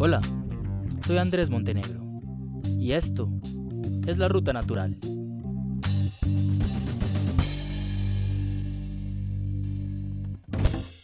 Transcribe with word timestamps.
Hola, 0.00 0.20
soy 1.04 1.18
Andrés 1.18 1.50
Montenegro 1.50 2.00
y 2.78 2.92
esto 2.92 3.28
es 4.06 4.16
la 4.16 4.28
Ruta 4.28 4.52
Natural. 4.52 4.96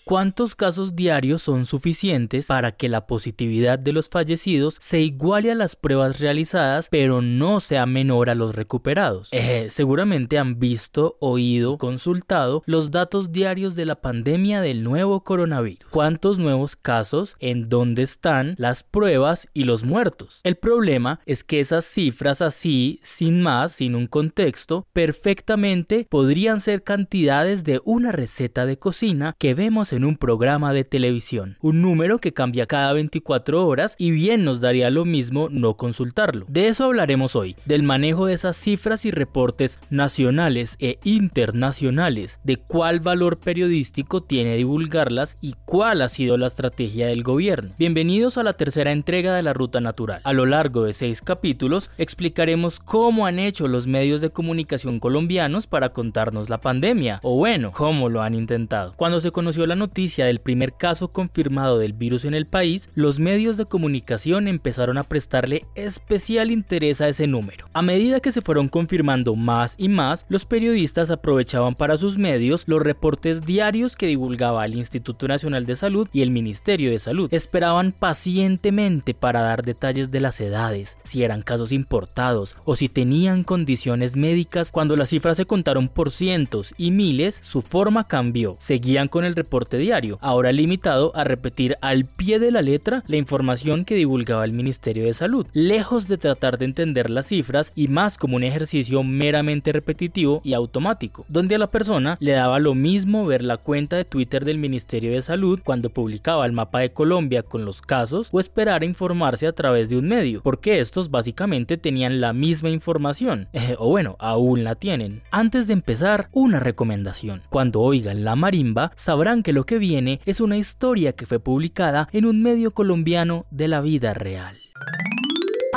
¿Cuántos 0.05 0.55
casos 0.55 0.95
diarios 0.95 1.41
son 1.41 1.65
suficientes 1.65 2.49
para 2.49 2.73
que 2.73 2.91
la 2.91 3.07
positividad 3.07 3.79
de 3.79 3.95
los 3.95 4.11
fallecidos 4.11 4.77
se 4.79 5.01
iguale 5.01 5.51
a 5.51 5.55
las 5.55 5.77
pruebas 5.77 6.21
realizadas, 6.21 6.89
pero 6.91 7.23
no 7.23 7.59
sea 7.59 7.87
menor 7.87 8.29
a 8.29 8.35
los 8.35 8.55
recuperados? 8.55 9.31
Eh, 9.33 9.69
seguramente 9.71 10.37
han 10.37 10.59
visto, 10.59 11.17
oído, 11.21 11.79
consultado 11.79 12.63
los 12.67 12.91
datos 12.91 13.33
diarios 13.33 13.77
de 13.77 13.87
la 13.87 14.03
pandemia 14.03 14.61
del 14.61 14.85
nuevo 14.85 15.25
coronavirus. 15.25 15.89
¿Cuántos 15.89 16.39
nuevos 16.39 16.77
casos? 16.77 17.37
¿En 17.41 17.71
dónde 17.71 18.03
están 18.03 18.57
las 18.59 18.83
pruebas 18.83 19.49
y 19.55 19.65
los 19.65 19.85
muertos? 19.85 20.41
El 20.45 20.57
problema 20.57 21.21
es 21.25 21.45
que 21.45 21.61
esas 21.61 21.87
cifras 21.87 22.43
así, 22.43 23.01
sin 23.03 23.41
más, 23.41 23.73
sin 23.73 23.95
un 23.95 24.07
contexto, 24.07 24.87
perfectamente 24.93 26.07
podrían 26.11 26.61
ser 26.61 26.83
cantidades 26.83 27.65
de 27.65 27.81
una 27.87 28.13
receta 28.13 28.67
de 28.67 28.79
cocina 28.79 29.35
que 29.39 29.55
vemos 29.55 29.94
en 29.95 30.05
un 30.05 30.17
programa 30.17 30.73
de 30.73 30.85
televisión, 30.85 31.57
un 31.61 31.81
número 31.81 32.19
que 32.19 32.33
cambia 32.33 32.67
cada 32.67 32.93
24 32.93 33.67
horas 33.67 33.95
y 33.99 34.11
bien 34.11 34.45
nos 34.45 34.61
daría 34.61 34.91
lo 34.91 35.05
mismo 35.05 35.49
no 35.51 35.77
consultarlo. 35.77 36.45
De 36.49 36.69
eso 36.69 36.85
hablaremos 36.85 37.37
hoy, 37.37 37.57
del 37.65 37.83
manejo 37.83 38.27
de 38.27 38.35
esas 38.35 38.57
cifras 38.57 39.05
y 39.05 39.11
reportes 39.11 39.79
nacionales 39.91 40.77
e 40.81 40.99
internacionales, 41.05 42.41
de 42.45 42.57
cuál 42.57 43.01
valor 43.01 43.39
periodístico 43.39 44.23
tiene 44.23 44.57
divulgarlas 44.57 45.37
y 45.41 45.55
cuál 45.65 46.03
ha 46.03 46.09
sido 46.09 46.37
la 46.37 46.49
estrategia 46.49 47.07
del 47.07 47.23
gobierno. 47.23 47.71
Bienvenidos 47.79 48.37
a 48.37 48.43
la 48.43 48.53
tercera 48.53 48.93
entrega 48.93 49.35
de 49.35 49.43
la 49.43 49.53
Ruta 49.53 49.81
Natural. 49.81 50.21
A 50.25 50.33
lo 50.33 50.47
largo 50.47 50.85
de 50.85 50.93
seis 50.93 51.23
capítulos 51.23 51.91
explicaremos 51.99 52.81
cómo 52.81 53.27
han 53.27 53.39
hecho 53.39 53.69
los 53.69 53.87
medios 53.87 54.21
de 54.21 54.31
comunicación 54.31 55.01
colombianos 55.01 55.67
para 55.67 55.91
contarnos 55.91 56.51
la 56.51 56.59
pandemia, 56.59 57.21
o 57.23 57.37
bueno, 57.37 57.71
cómo 57.73 58.09
lo 58.09 58.23
han 58.23 58.35
intentado. 58.35 58.95
Cuando 58.97 59.21
se 59.21 59.31
conoció 59.31 59.67
la 59.67 59.77
noticia 59.77 59.84
del 59.93 60.39
primer 60.39 60.75
caso 60.75 61.09
confirmado 61.09 61.79
del 61.79 61.93
virus 61.93 62.25
en 62.25 62.35
el 62.35 62.47
país, 62.47 62.89
los 62.95 63.19
medios 63.19 63.57
de 63.57 63.65
comunicación 63.65 64.49
empezaron 64.49 64.99
a 64.99 65.03
prestarle 65.03 65.65
especial 65.75 66.51
interés 66.51 67.01
a 67.01 67.09
ese 67.09 67.27
número. 67.27 67.67
A 67.73 67.83
medida 67.83 68.21
que 68.21 68.33
se 68.33 68.41
fueron 68.41 68.69
confirmando 68.69 69.35
más 69.35 69.75
y 69.79 69.89
más, 69.89 70.27
los 70.29 70.47
periodistas 70.47 71.11
aprovechaban 71.11 71.75
para 71.75 71.99
sus 71.99 72.19
medios 72.19 72.65
los 72.67 72.83
reportes 72.83 73.43
diarios 73.43 73.97
que 73.97 74.07
divulgaba 74.07 74.65
el 74.65 74.75
Instituto 74.75 75.29
Nacional 75.29 75.67
de 75.67 75.77
Salud 75.77 76.09
y 76.13 76.23
el 76.23 76.31
Ministerio 76.31 76.91
de 76.91 76.99
Salud. 76.99 77.33
Esperaban 77.33 77.93
pacientemente 77.93 79.15
para 79.15 79.43
dar 79.43 79.65
detalles 79.65 80.11
de 80.11 80.21
las 80.21 80.41
edades, 80.41 80.97
si 81.05 81.23
eran 81.23 81.43
casos 81.43 81.73
importados 81.73 82.57
o 82.65 82.77
si 82.77 82.89
tenían 82.89 83.45
condiciones 83.45 84.17
médicas. 84.17 84.71
Cuando 84.71 84.97
las 84.97 85.11
cifras 85.11 85.37
se 85.37 85.47
contaron 85.47 85.89
por 85.89 86.11
cientos 86.11 86.75
y 86.77 86.91
miles, 86.91 87.41
su 87.43 87.63
forma 87.63 88.05
cambió. 88.07 88.57
Seguían 88.59 89.09
con 89.09 89.25
el 89.25 89.35
reporte 89.35 89.74
diario, 89.79 90.19
ahora 90.21 90.53
limitado 90.53 91.13
a 91.15 91.25
repetir 91.25 91.77
al 91.81 92.05
pie 92.05 92.39
de 92.39 92.51
la 92.51 92.63
letra 92.63 93.03
la 93.07 93.17
información 93.17 93.85
que 93.85 93.95
divulgaba 93.95 94.45
el 94.45 94.53
Ministerio 94.53 95.05
de 95.05 95.15
Salud, 95.15 95.47
lejos 95.53 96.09
de 96.09 96.19
tratar 96.19 96.59
de 96.59 96.65
entender 96.65 97.11
las 97.11 97.29
cifras 97.29 97.73
y 97.75 97.89
más 97.89 98.19
como 98.19 98.37
un 98.37 98.45
ejercicio 98.45 99.03
meramente 99.03 99.73
repetitivo 99.73 100.41
y 100.45 100.55
automático, 100.55 101.25
donde 101.29 101.55
a 101.55 101.59
la 101.59 101.67
persona 101.67 102.17
le 102.21 102.33
daba 102.33 102.59
lo 102.59 102.75
mismo 102.75 103.25
ver 103.27 103.43
la 103.43 103.57
cuenta 103.57 103.97
de 103.97 104.05
Twitter 104.05 104.45
del 104.45 104.59
Ministerio 104.59 105.13
de 105.13 105.23
Salud 105.23 105.61
cuando 105.65 105.91
publicaba 105.91 106.47
el 106.47 106.53
mapa 106.53 106.81
de 106.81 106.93
Colombia 106.93 107.43
con 107.43 107.65
los 107.65 107.83
casos 107.83 108.29
o 108.33 108.41
esperar 108.41 108.83
a 108.83 108.87
informarse 108.87 109.47
a 109.47 109.53
través 109.53 109.89
de 109.89 109.97
un 109.97 110.09
medio, 110.09 110.43
porque 110.43 110.81
estos 110.81 111.11
básicamente 111.11 111.77
tenían 111.77 112.21
la 112.21 112.33
misma 112.33 112.71
información, 112.71 113.49
eh, 113.53 113.77
o 113.79 113.89
bueno, 113.89 114.17
aún 114.19 114.65
la 114.65 114.75
tienen. 114.75 115.23
Antes 115.31 115.67
de 115.67 115.73
empezar, 115.73 116.29
una 116.33 116.61
recomendación. 116.61 117.43
Cuando 117.49 117.81
oigan 117.81 118.25
la 118.25 118.37
marimba, 118.37 118.93
sabrán 118.97 119.43
que 119.43 119.53
lo 119.53 119.64
que 119.67 119.79
viene 119.79 120.21
es 120.25 120.41
una 120.41 120.57
historia 120.57 121.13
que 121.13 121.27
fue 121.27 121.41
publicada 121.41 122.09
en 122.13 122.27
un 122.27 122.43
medio 122.43 122.73
colombiano 122.73 123.47
de 123.51 123.69
la 123.69 123.81
vida 123.81 124.15
real. 124.15 124.64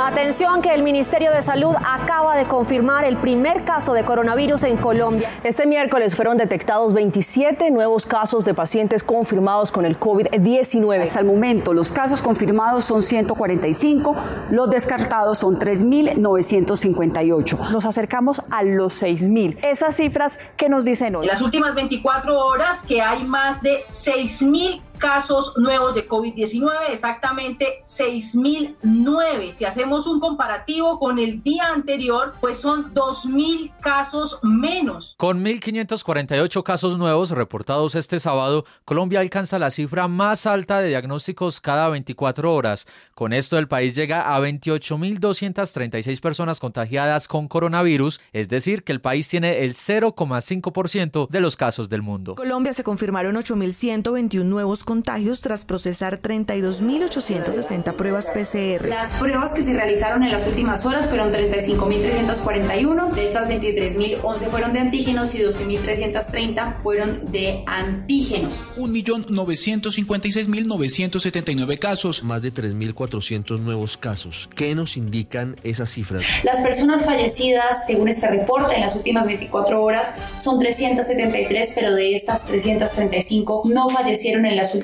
Atención 0.00 0.62
que 0.62 0.72
el 0.72 0.84
Ministerio 0.84 1.32
de 1.32 1.42
Salud 1.42 1.74
acaba 1.84 2.36
de 2.36 2.46
confirmar 2.46 3.04
el 3.04 3.16
primer 3.16 3.64
caso 3.64 3.94
de 3.94 4.04
coronavirus 4.04 4.62
en 4.62 4.76
Colombia. 4.76 5.28
Este 5.42 5.66
miércoles 5.66 6.14
fueron 6.14 6.36
detectados 6.36 6.94
27 6.94 7.72
nuevos 7.72 8.06
casos 8.06 8.44
de 8.44 8.54
pacientes 8.54 9.02
confirmados 9.02 9.72
con 9.72 9.84
el 9.84 9.98
COVID-19. 9.98 11.02
Hasta 11.02 11.18
el 11.18 11.26
momento 11.26 11.74
los 11.74 11.90
casos 11.90 12.22
confirmados 12.22 12.84
son 12.84 13.02
145, 13.02 14.14
los 14.50 14.70
descartados 14.70 15.38
son 15.38 15.58
3.958. 15.58 17.70
Nos 17.70 17.84
acercamos 17.84 18.40
a 18.50 18.62
los 18.62 19.02
6.000. 19.02 19.58
Esas 19.62 19.96
cifras 19.96 20.38
que 20.56 20.68
nos 20.68 20.84
dicen 20.84 21.16
hoy. 21.16 21.26
En 21.26 21.32
las 21.32 21.42
últimas 21.42 21.74
24 21.74 22.38
horas 22.38 22.86
que 22.86 23.02
hay 23.02 23.24
más 23.24 23.62
de 23.62 23.80
6.000 23.90 24.80
casos 24.98 25.54
nuevos 25.56 25.94
de 25.94 26.08
COVID-19, 26.08 26.90
exactamente 26.90 27.82
6.009. 27.86 29.54
Si 29.56 29.64
hacemos 29.64 30.06
un 30.06 30.20
comparativo 30.20 30.98
con 30.98 31.18
el 31.18 31.42
día 31.42 31.72
anterior, 31.72 32.34
pues 32.40 32.58
son 32.58 32.92
2.000 32.94 33.72
casos 33.80 34.38
menos. 34.42 35.14
Con 35.16 35.44
1.548 35.44 36.62
casos 36.62 36.98
nuevos 36.98 37.30
reportados 37.30 37.94
este 37.94 38.20
sábado, 38.20 38.64
Colombia 38.84 39.20
alcanza 39.20 39.58
la 39.58 39.70
cifra 39.70 40.08
más 40.08 40.46
alta 40.46 40.80
de 40.80 40.88
diagnósticos 40.88 41.60
cada 41.60 41.88
24 41.88 42.52
horas. 42.52 42.86
Con 43.14 43.32
esto 43.32 43.58
el 43.58 43.68
país 43.68 43.94
llega 43.94 44.34
a 44.34 44.40
28.236 44.40 46.20
personas 46.20 46.60
contagiadas 46.60 47.28
con 47.28 47.48
coronavirus, 47.48 48.20
es 48.32 48.48
decir, 48.48 48.84
que 48.84 48.92
el 48.92 49.00
país 49.00 49.28
tiene 49.28 49.64
el 49.64 49.74
0,5% 49.74 51.28
de 51.28 51.40
los 51.40 51.56
casos 51.56 51.88
del 51.88 52.02
mundo. 52.02 52.34
Colombia 52.34 52.72
se 52.72 52.84
confirmaron 52.84 53.36
8.121 53.36 54.44
nuevos 54.44 54.84
contagios 54.88 55.42
tras 55.42 55.66
procesar 55.66 56.22
32.860 56.22 57.94
pruebas 57.94 58.30
PCR. 58.30 58.88
Las 58.88 59.16
pruebas 59.16 59.52
que 59.52 59.60
se 59.60 59.74
realizaron 59.74 60.22
en 60.22 60.30
las 60.30 60.46
últimas 60.46 60.86
horas 60.86 61.10
fueron 61.10 61.30
35.341, 61.30 63.12
de 63.12 63.26
estas 63.26 63.50
23.011 63.50 64.48
fueron 64.48 64.72
de 64.72 64.78
antígenos 64.78 65.34
y 65.34 65.40
12.330 65.40 66.80
fueron 66.80 67.30
de 67.30 67.64
antígenos. 67.66 68.62
1.956.979 68.78 71.78
casos. 71.78 72.24
Más 72.24 72.40
de 72.40 72.54
3.400 72.54 73.60
nuevos 73.60 73.98
casos. 73.98 74.48
¿Qué 74.56 74.74
nos 74.74 74.96
indican 74.96 75.56
esas 75.64 75.90
cifras? 75.90 76.24
Las 76.44 76.62
personas 76.62 77.04
fallecidas, 77.04 77.86
según 77.86 78.08
este 78.08 78.26
reporte, 78.26 78.76
en 78.76 78.80
las 78.80 78.96
últimas 78.96 79.26
24 79.26 79.82
horas 79.82 80.16
son 80.38 80.58
373, 80.58 81.72
pero 81.74 81.94
de 81.94 82.14
estas 82.14 82.46
335 82.46 83.64
no 83.66 83.90
fallecieron 83.90 84.46
en 84.46 84.56
las 84.56 84.68
últimas 84.68 84.77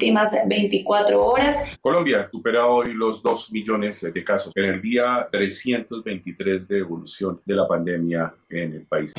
24 0.46 1.24
horas. 1.24 1.62
Colombia 1.80 2.28
supera 2.32 2.66
hoy 2.66 2.94
los 2.94 3.22
2 3.22 3.52
millones 3.52 4.00
de 4.12 4.24
casos 4.24 4.52
en 4.56 4.64
el 4.64 4.82
día 4.82 5.28
323 5.30 6.68
de 6.68 6.78
evolución 6.78 7.40
de 7.44 7.54
la 7.54 7.66
pandemia 7.66 8.34
en 8.48 8.74
el 8.74 8.82
país. 8.82 9.12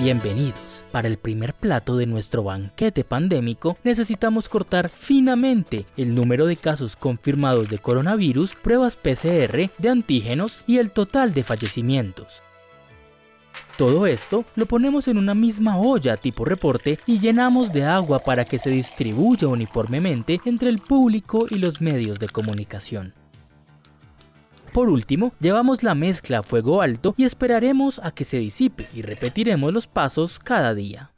Bienvenidos. 0.00 0.84
Para 0.92 1.08
el 1.08 1.18
primer 1.18 1.52
plato 1.54 1.96
de 1.96 2.06
nuestro 2.06 2.44
banquete 2.44 3.04
pandémico 3.04 3.76
necesitamos 3.84 4.48
cortar 4.48 4.88
finamente 4.88 5.84
el 5.96 6.14
número 6.14 6.46
de 6.46 6.56
casos 6.56 6.96
confirmados 6.96 7.68
de 7.68 7.78
coronavirus, 7.78 8.54
pruebas 8.54 8.96
PCR, 8.96 9.70
de 9.76 9.88
antígenos 9.90 10.62
y 10.66 10.78
el 10.78 10.92
total 10.92 11.34
de 11.34 11.44
fallecimientos. 11.44 12.42
Todo 13.78 14.08
esto 14.08 14.44
lo 14.56 14.66
ponemos 14.66 15.06
en 15.06 15.18
una 15.18 15.36
misma 15.36 15.78
olla 15.78 16.16
tipo 16.16 16.44
reporte 16.44 16.98
y 17.06 17.20
llenamos 17.20 17.72
de 17.72 17.84
agua 17.84 18.18
para 18.18 18.44
que 18.44 18.58
se 18.58 18.70
distribuya 18.70 19.46
uniformemente 19.46 20.40
entre 20.46 20.68
el 20.68 20.78
público 20.78 21.46
y 21.48 21.58
los 21.58 21.80
medios 21.80 22.18
de 22.18 22.28
comunicación. 22.28 23.14
Por 24.72 24.88
último, 24.88 25.32
llevamos 25.38 25.84
la 25.84 25.94
mezcla 25.94 26.40
a 26.40 26.42
fuego 26.42 26.82
alto 26.82 27.14
y 27.16 27.22
esperaremos 27.22 28.00
a 28.02 28.10
que 28.10 28.24
se 28.24 28.38
disipe 28.38 28.88
y 28.92 29.02
repetiremos 29.02 29.72
los 29.72 29.86
pasos 29.86 30.40
cada 30.40 30.74
día. 30.74 31.12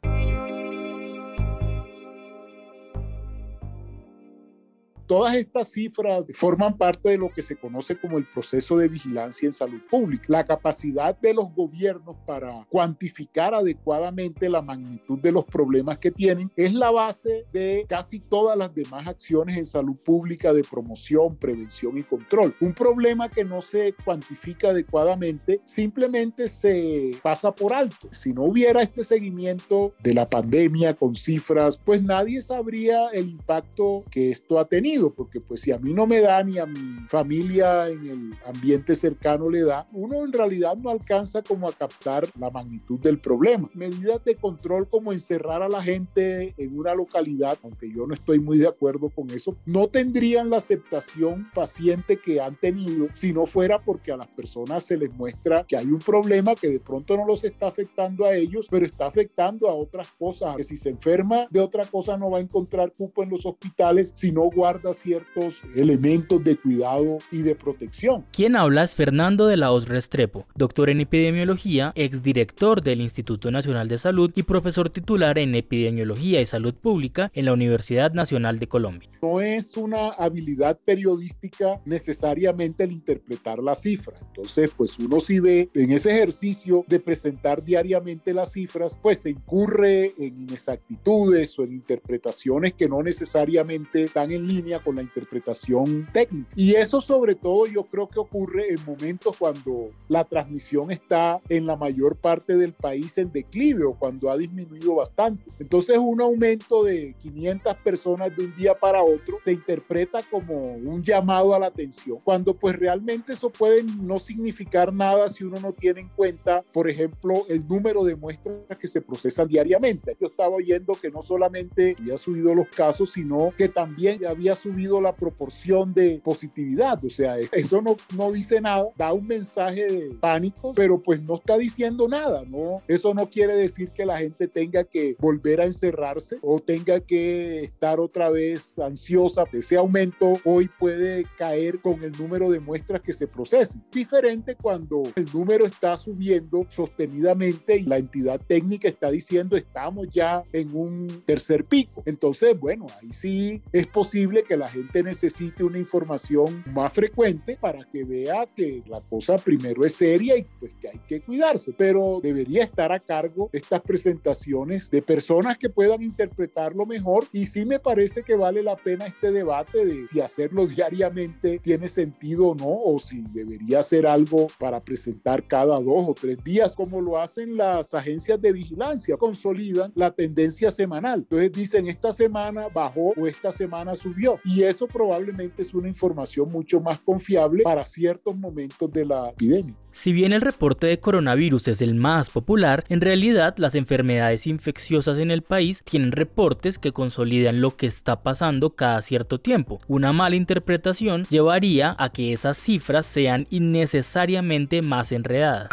Todas 5.11 5.35
estas 5.35 5.67
cifras 5.67 6.25
forman 6.33 6.77
parte 6.77 7.09
de 7.09 7.17
lo 7.17 7.29
que 7.29 7.41
se 7.41 7.57
conoce 7.57 7.99
como 7.99 8.17
el 8.17 8.25
proceso 8.25 8.77
de 8.77 8.87
vigilancia 8.87 9.45
en 9.45 9.51
salud 9.51 9.81
pública. 9.89 10.23
La 10.29 10.45
capacidad 10.45 11.19
de 11.19 11.33
los 11.33 11.53
gobiernos 11.53 12.15
para 12.25 12.65
cuantificar 12.69 13.53
adecuadamente 13.53 14.47
la 14.47 14.61
magnitud 14.61 15.19
de 15.19 15.33
los 15.33 15.43
problemas 15.43 15.97
que 15.97 16.11
tienen 16.11 16.49
es 16.55 16.73
la 16.73 16.91
base 16.91 17.43
de 17.51 17.85
casi 17.89 18.21
todas 18.21 18.57
las 18.57 18.73
demás 18.73 19.05
acciones 19.05 19.57
en 19.57 19.65
salud 19.65 19.97
pública 20.05 20.53
de 20.53 20.63
promoción, 20.63 21.35
prevención 21.35 21.97
y 21.97 22.03
control. 22.03 22.55
Un 22.61 22.73
problema 22.73 23.27
que 23.27 23.43
no 23.43 23.61
se 23.61 23.93
cuantifica 24.05 24.69
adecuadamente 24.69 25.59
simplemente 25.65 26.47
se 26.47 27.11
pasa 27.21 27.53
por 27.53 27.73
alto. 27.73 28.07
Si 28.11 28.31
no 28.31 28.43
hubiera 28.43 28.81
este 28.81 29.03
seguimiento 29.03 29.93
de 30.01 30.13
la 30.13 30.25
pandemia 30.25 30.93
con 30.93 31.15
cifras, 31.15 31.75
pues 31.75 32.01
nadie 32.01 32.41
sabría 32.41 33.09
el 33.09 33.27
impacto 33.27 34.05
que 34.09 34.31
esto 34.31 34.57
ha 34.57 34.63
tenido, 34.63 35.00
porque 35.09 35.41
pues 35.41 35.61
si 35.61 35.71
a 35.71 35.79
mí 35.79 35.93
no 35.93 36.05
me 36.05 36.21
da 36.21 36.43
ni 36.43 36.59
a 36.59 36.65
mi 36.65 36.99
familia 37.07 37.89
en 37.89 38.07
el 38.07 38.35
ambiente 38.45 38.95
cercano 38.95 39.49
le 39.49 39.63
da, 39.63 39.87
uno 39.93 40.23
en 40.23 40.31
realidad 40.31 40.75
no 40.77 40.89
alcanza 40.89 41.41
como 41.41 41.67
a 41.67 41.73
captar 41.73 42.27
la 42.39 42.49
magnitud 42.49 42.99
del 42.99 43.19
problema. 43.19 43.69
Medidas 43.73 44.23
de 44.23 44.35
control 44.35 44.87
como 44.87 45.11
encerrar 45.11 45.63
a 45.63 45.69
la 45.69 45.81
gente 45.81 46.53
en 46.57 46.77
una 46.77 46.93
localidad, 46.93 47.57
aunque 47.63 47.91
yo 47.91 48.05
no 48.05 48.13
estoy 48.13 48.39
muy 48.39 48.57
de 48.57 48.67
acuerdo 48.67 49.09
con 49.09 49.29
eso, 49.31 49.55
no 49.65 49.87
tendrían 49.87 50.49
la 50.49 50.57
aceptación 50.57 51.49
paciente 51.53 52.17
que 52.17 52.39
han 52.39 52.55
tenido 52.55 53.07
si 53.13 53.33
no 53.33 53.45
fuera 53.45 53.79
porque 53.79 54.11
a 54.11 54.17
las 54.17 54.27
personas 54.27 54.83
se 54.83 54.97
les 54.97 55.13
muestra 55.15 55.65
que 55.67 55.77
hay 55.77 55.87
un 55.87 55.99
problema 55.99 56.55
que 56.55 56.69
de 56.69 56.79
pronto 56.79 57.17
no 57.17 57.25
los 57.25 57.43
está 57.43 57.67
afectando 57.67 58.25
a 58.25 58.35
ellos, 58.35 58.67
pero 58.69 58.85
está 58.85 59.07
afectando 59.07 59.69
a 59.69 59.73
otras 59.73 60.09
cosas, 60.19 60.55
que 60.57 60.63
si 60.63 60.77
se 60.77 60.89
enferma 60.89 61.47
de 61.49 61.59
otra 61.59 61.85
cosa 61.85 62.17
no 62.17 62.31
va 62.31 62.37
a 62.39 62.41
encontrar 62.41 62.91
cupo 62.91 63.23
en 63.23 63.29
los 63.29 63.45
hospitales 63.45 64.11
si 64.15 64.31
no 64.31 64.43
guarda 64.43 64.90
ciertos 64.97 65.61
elementos 65.75 66.43
de 66.43 66.57
cuidado 66.57 67.17
y 67.31 67.41
de 67.41 67.55
protección. 67.55 68.25
Quien 68.31 68.55
habla 68.55 68.83
es 68.83 68.95
Fernando 68.95 69.47
de 69.47 69.57
la 69.57 69.71
Os 69.71 69.87
Restrepo, 69.87 70.45
doctor 70.55 70.89
en 70.89 71.01
epidemiología, 71.01 71.91
exdirector 71.95 72.81
del 72.81 73.01
Instituto 73.01 73.51
Nacional 73.51 73.87
de 73.87 73.97
Salud 73.97 74.31
y 74.35 74.43
profesor 74.43 74.89
titular 74.89 75.37
en 75.37 75.55
epidemiología 75.55 76.41
y 76.41 76.45
salud 76.45 76.73
pública 76.73 77.31
en 77.33 77.45
la 77.45 77.53
Universidad 77.53 78.13
Nacional 78.13 78.59
de 78.59 78.67
Colombia. 78.67 79.09
No 79.21 79.39
es 79.39 79.77
una 79.77 80.09
habilidad 80.09 80.79
periodística 80.83 81.79
necesariamente 81.85 82.83
el 82.83 82.91
interpretar 82.91 83.59
la 83.59 83.75
cifra. 83.75 84.17
Entonces, 84.27 84.71
pues 84.75 84.97
uno 84.99 85.19
si 85.19 85.39
ve 85.39 85.69
en 85.73 85.91
ese 85.91 86.11
ejercicio 86.11 86.83
de 86.87 86.99
presentar 86.99 87.63
diariamente 87.63 88.33
las 88.33 88.53
cifras, 88.53 88.97
pues 89.01 89.19
se 89.19 89.29
incurre 89.29 90.13
en 90.17 90.41
inexactitudes 90.41 91.57
o 91.59 91.63
en 91.63 91.73
interpretaciones 91.73 92.73
que 92.73 92.89
no 92.89 93.01
necesariamente 93.03 94.03
están 94.03 94.31
en 94.31 94.47
línea 94.47 94.79
con 94.81 94.95
la 94.95 95.01
interpretación 95.01 96.07
técnica. 96.13 96.49
Y 96.55 96.75
eso 96.75 97.01
sobre 97.01 97.35
todo 97.35 97.65
yo 97.65 97.83
creo 97.83 98.07
que 98.07 98.19
ocurre 98.19 98.73
en 98.73 98.83
momentos 98.85 99.37
cuando 99.37 99.87
la 100.07 100.23
transmisión 100.23 100.91
está 100.91 101.39
en 101.49 101.65
la 101.65 101.75
mayor 101.75 102.15
parte 102.15 102.55
del 102.55 102.73
país 102.73 103.17
en 103.17 103.31
declive 103.31 103.85
o 103.85 103.93
cuando 103.93 104.29
ha 104.29 104.37
disminuido 104.37 104.95
bastante. 104.95 105.43
Entonces 105.59 105.97
un 105.97 106.21
aumento 106.21 106.83
de 106.83 107.15
500 107.21 107.75
personas 107.77 108.35
de 108.35 108.45
un 108.45 108.55
día 108.55 108.77
para 108.77 109.03
otro 109.03 109.39
se 109.43 109.51
interpreta 109.51 110.21
como 110.29 110.73
un 110.75 111.03
llamado 111.03 111.53
a 111.53 111.59
la 111.59 111.67
atención, 111.67 112.17
cuando 112.23 112.53
pues 112.53 112.75
realmente 112.77 113.33
eso 113.33 113.49
puede 113.49 113.83
no 113.83 114.19
significar 114.19 114.93
nada 114.93 115.29
si 115.29 115.43
uno 115.43 115.59
no 115.59 115.73
tiene 115.73 116.01
en 116.01 116.09
cuenta, 116.09 116.63
por 116.73 116.89
ejemplo, 116.89 117.45
el 117.47 117.67
número 117.67 118.03
de 118.03 118.15
muestras 118.15 118.77
que 118.79 118.87
se 118.87 119.01
procesan 119.01 119.47
diariamente. 119.47 120.15
Yo 120.19 120.27
estaba 120.27 120.49
oyendo 120.49 120.93
que 120.93 121.09
no 121.09 121.21
solamente 121.21 121.95
había 121.99 122.17
subido 122.17 122.53
los 122.55 122.67
casos, 122.69 123.11
sino 123.11 123.53
que 123.57 123.69
también 123.69 124.25
había 124.25 124.55
subido 124.61 125.01
la 125.01 125.15
proporción 125.15 125.93
de 125.93 126.21
positividad. 126.23 127.03
O 127.03 127.09
sea, 127.09 127.37
eso 127.37 127.81
no, 127.81 127.97
no 128.15 128.31
dice 128.31 128.61
nada, 128.61 128.85
da 128.97 129.13
un 129.13 129.27
mensaje 129.27 129.85
de 129.85 130.15
pánico, 130.15 130.73
pero 130.75 130.99
pues 130.99 131.21
no 131.23 131.35
está 131.35 131.57
diciendo 131.57 132.07
nada, 132.07 132.43
¿no? 132.47 132.81
Eso 132.87 133.13
no 133.13 133.29
quiere 133.29 133.55
decir 133.55 133.89
que 133.95 134.05
la 134.05 134.19
gente 134.19 134.47
tenga 134.47 134.83
que 134.83 135.15
volver 135.19 135.61
a 135.61 135.65
encerrarse 135.65 136.37
o 136.41 136.59
tenga 136.59 136.99
que 136.99 137.63
estar 137.63 137.99
otra 137.99 138.29
vez 138.29 138.77
ansiosa. 138.79 139.45
Ese 139.51 139.77
aumento 139.77 140.33
hoy 140.43 140.69
puede 140.79 141.25
caer 141.37 141.79
con 141.79 142.03
el 142.03 142.11
número 142.11 142.49
de 142.49 142.59
muestras 142.59 143.01
que 143.01 143.13
se 143.13 143.27
procesen. 143.27 143.83
Diferente 143.91 144.55
cuando 144.55 145.03
el 145.15 145.25
número 145.33 145.65
está 145.65 145.97
subiendo 145.97 146.65
sostenidamente 146.69 147.77
y 147.77 147.83
la 147.83 147.97
entidad 147.97 148.39
técnica 148.45 148.87
está 148.87 149.11
diciendo 149.11 149.57
estamos 149.57 150.09
ya 150.09 150.43
en 150.53 150.75
un 150.75 151.23
tercer 151.25 151.63
pico. 151.63 152.03
Entonces, 152.05 152.59
bueno, 152.59 152.87
ahí 153.01 153.11
sí 153.11 153.61
es 153.71 153.87
posible 153.87 154.43
que 154.43 154.50
la 154.57 154.67
gente 154.67 155.03
necesite 155.03 155.63
una 155.63 155.79
información 155.79 156.63
más 156.73 156.93
frecuente 156.93 157.57
para 157.59 157.83
que 157.85 158.03
vea 158.03 158.45
que 158.55 158.81
la 158.87 159.01
cosa 159.01 159.37
primero 159.37 159.85
es 159.85 159.95
seria 159.95 160.37
y 160.37 160.45
pues 160.59 160.73
que 160.75 160.89
hay 160.89 160.99
que 161.07 161.21
cuidarse, 161.21 161.73
pero 161.77 162.19
debería 162.21 162.63
estar 162.63 162.91
a 162.91 162.99
cargo 162.99 163.49
de 163.51 163.59
estas 163.59 163.81
presentaciones 163.81 164.89
de 164.89 165.01
personas 165.01 165.57
que 165.57 165.69
puedan 165.69 166.01
interpretarlo 166.01 166.85
mejor. 166.85 167.25
Y 167.31 167.45
sí 167.45 167.65
me 167.65 167.79
parece 167.79 168.23
que 168.23 168.35
vale 168.35 168.63
la 168.63 168.75
pena 168.75 169.05
este 169.05 169.31
debate 169.31 169.85
de 169.85 170.07
si 170.07 170.19
hacerlo 170.19 170.67
diariamente 170.67 171.59
tiene 171.59 171.87
sentido 171.87 172.49
o 172.49 172.55
no 172.55 172.67
o 172.67 172.99
si 172.99 173.21
debería 173.21 173.83
ser 173.83 174.07
algo 174.07 174.47
para 174.59 174.79
presentar 174.79 175.43
cada 175.47 175.79
dos 175.79 176.09
o 176.09 176.13
tres 176.13 176.43
días 176.43 176.75
como 176.75 177.01
lo 177.01 177.19
hacen 177.19 177.57
las 177.57 177.93
agencias 177.93 178.41
de 178.41 178.51
vigilancia, 178.51 179.17
consolidan 179.17 179.91
la 179.95 180.11
tendencia 180.11 180.71
semanal. 180.71 181.19
Entonces 181.19 181.51
dicen 181.51 181.87
esta 181.87 182.11
semana 182.11 182.67
bajó 182.73 183.13
o 183.17 183.27
esta 183.27 183.51
semana 183.51 183.95
subió 183.95 184.39
y 184.43 184.63
eso 184.63 184.87
probablemente 184.87 185.61
es 185.61 185.73
una 185.73 185.87
información 185.87 186.51
mucho 186.51 186.79
más 186.79 186.99
confiable 186.99 187.63
para 187.63 187.83
ciertos 187.85 188.35
momentos 188.37 188.91
de 188.91 189.05
la 189.05 189.29
epidemia. 189.29 189.75
Si 189.91 190.13
bien 190.13 190.31
el 190.31 190.41
reporte 190.41 190.87
de 190.87 190.99
coronavirus 190.99 191.67
es 191.67 191.81
el 191.81 191.95
más 191.95 192.29
popular, 192.29 192.85
en 192.89 193.01
realidad 193.01 193.55
las 193.57 193.75
enfermedades 193.75 194.47
infecciosas 194.47 195.17
en 195.17 195.31
el 195.31 195.41
país 195.41 195.83
tienen 195.83 196.11
reportes 196.11 196.79
que 196.79 196.93
consolidan 196.93 197.61
lo 197.61 197.75
que 197.75 197.87
está 197.87 198.21
pasando 198.21 198.75
cada 198.75 199.01
cierto 199.01 199.39
tiempo. 199.39 199.81
Una 199.87 200.13
mala 200.13 200.35
interpretación 200.35 201.25
llevaría 201.29 201.95
a 201.99 202.11
que 202.11 202.33
esas 202.33 202.57
cifras 202.57 203.05
sean 203.05 203.47
innecesariamente 203.49 204.81
más 204.81 205.11
enredadas. 205.11 205.69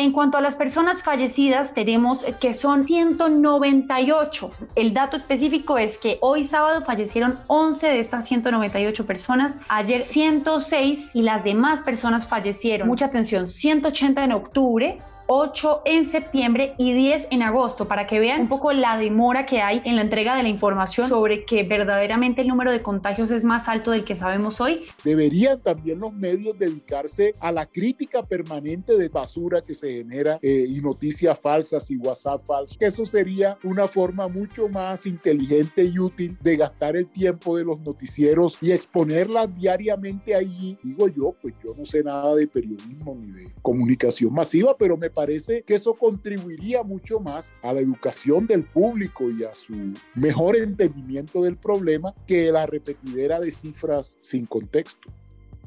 En 0.00 0.12
cuanto 0.12 0.38
a 0.38 0.40
las 0.40 0.56
personas 0.56 1.02
fallecidas, 1.02 1.74
tenemos 1.74 2.24
que 2.40 2.54
son 2.54 2.86
198. 2.86 4.50
El 4.74 4.94
dato 4.94 5.18
específico 5.18 5.76
es 5.76 5.98
que 5.98 6.16
hoy 6.22 6.44
sábado 6.44 6.82
fallecieron 6.86 7.38
11 7.48 7.86
de 7.86 8.00
estas 8.00 8.26
198 8.26 9.04
personas, 9.04 9.58
ayer 9.68 10.04
106 10.04 11.04
y 11.12 11.20
las 11.20 11.44
demás 11.44 11.82
personas 11.82 12.26
fallecieron. 12.26 12.88
Mucha 12.88 13.04
atención, 13.04 13.46
180 13.46 14.24
en 14.24 14.32
octubre, 14.32 15.02
8 15.32 15.82
en 15.84 16.06
septiembre 16.06 16.74
y 16.76 16.92
10 16.92 17.28
en 17.30 17.42
agosto, 17.42 17.86
para 17.86 18.08
que 18.08 18.18
vean 18.18 18.40
un 18.40 18.48
poco 18.48 18.72
la 18.72 18.98
demora 18.98 19.46
que 19.46 19.62
hay 19.62 19.80
en 19.84 19.94
la 19.94 20.02
entrega 20.02 20.34
de 20.34 20.42
la 20.42 20.48
información 20.48 21.08
sobre 21.08 21.44
que 21.44 21.62
verdaderamente 21.62 22.40
el 22.40 22.48
número 22.48 22.72
de 22.72 22.82
contagios 22.82 23.30
es 23.30 23.44
más 23.44 23.68
alto 23.68 23.92
del 23.92 24.04
que 24.04 24.16
sabemos 24.16 24.60
hoy. 24.60 24.86
Deberían 25.04 25.60
también 25.60 26.00
los 26.00 26.12
medios 26.12 26.58
dedicarse 26.58 27.30
a 27.40 27.52
la 27.52 27.66
crítica 27.66 28.24
permanente 28.24 28.98
de 28.98 29.08
basura 29.08 29.62
que 29.62 29.72
se 29.72 29.98
genera 29.98 30.40
eh, 30.42 30.66
y 30.68 30.80
noticias 30.80 31.38
falsas 31.38 31.88
y 31.92 31.96
WhatsApp 31.96 32.44
falsos. 32.44 32.76
Eso 32.80 33.06
sería 33.06 33.56
una 33.62 33.86
forma 33.86 34.26
mucho 34.26 34.68
más 34.68 35.06
inteligente 35.06 35.84
y 35.84 35.96
útil 36.00 36.36
de 36.40 36.56
gastar 36.56 36.96
el 36.96 37.06
tiempo 37.06 37.56
de 37.56 37.62
los 37.62 37.78
noticieros 37.78 38.58
y 38.60 38.72
exponerlas 38.72 39.56
diariamente 39.56 40.34
allí. 40.34 40.76
Digo 40.82 41.06
yo, 41.06 41.36
pues 41.40 41.54
yo 41.64 41.72
no 41.78 41.84
sé 41.84 42.02
nada 42.02 42.34
de 42.34 42.48
periodismo 42.48 43.14
ni 43.14 43.30
de 43.30 43.52
comunicación 43.62 44.34
masiva, 44.34 44.76
pero 44.76 44.96
me 44.96 45.08
parece 45.08 45.19
que 45.26 45.74
eso 45.74 45.94
contribuiría 45.94 46.82
mucho 46.82 47.20
más 47.20 47.52
a 47.62 47.72
la 47.72 47.80
educación 47.80 48.46
del 48.46 48.64
público 48.64 49.30
y 49.30 49.44
a 49.44 49.54
su 49.54 49.92
mejor 50.14 50.56
entendimiento 50.56 51.42
del 51.42 51.56
problema 51.56 52.14
que 52.26 52.50
la 52.52 52.66
repetidera 52.66 53.40
de 53.40 53.50
cifras 53.50 54.16
sin 54.20 54.46
contexto. 54.46 55.10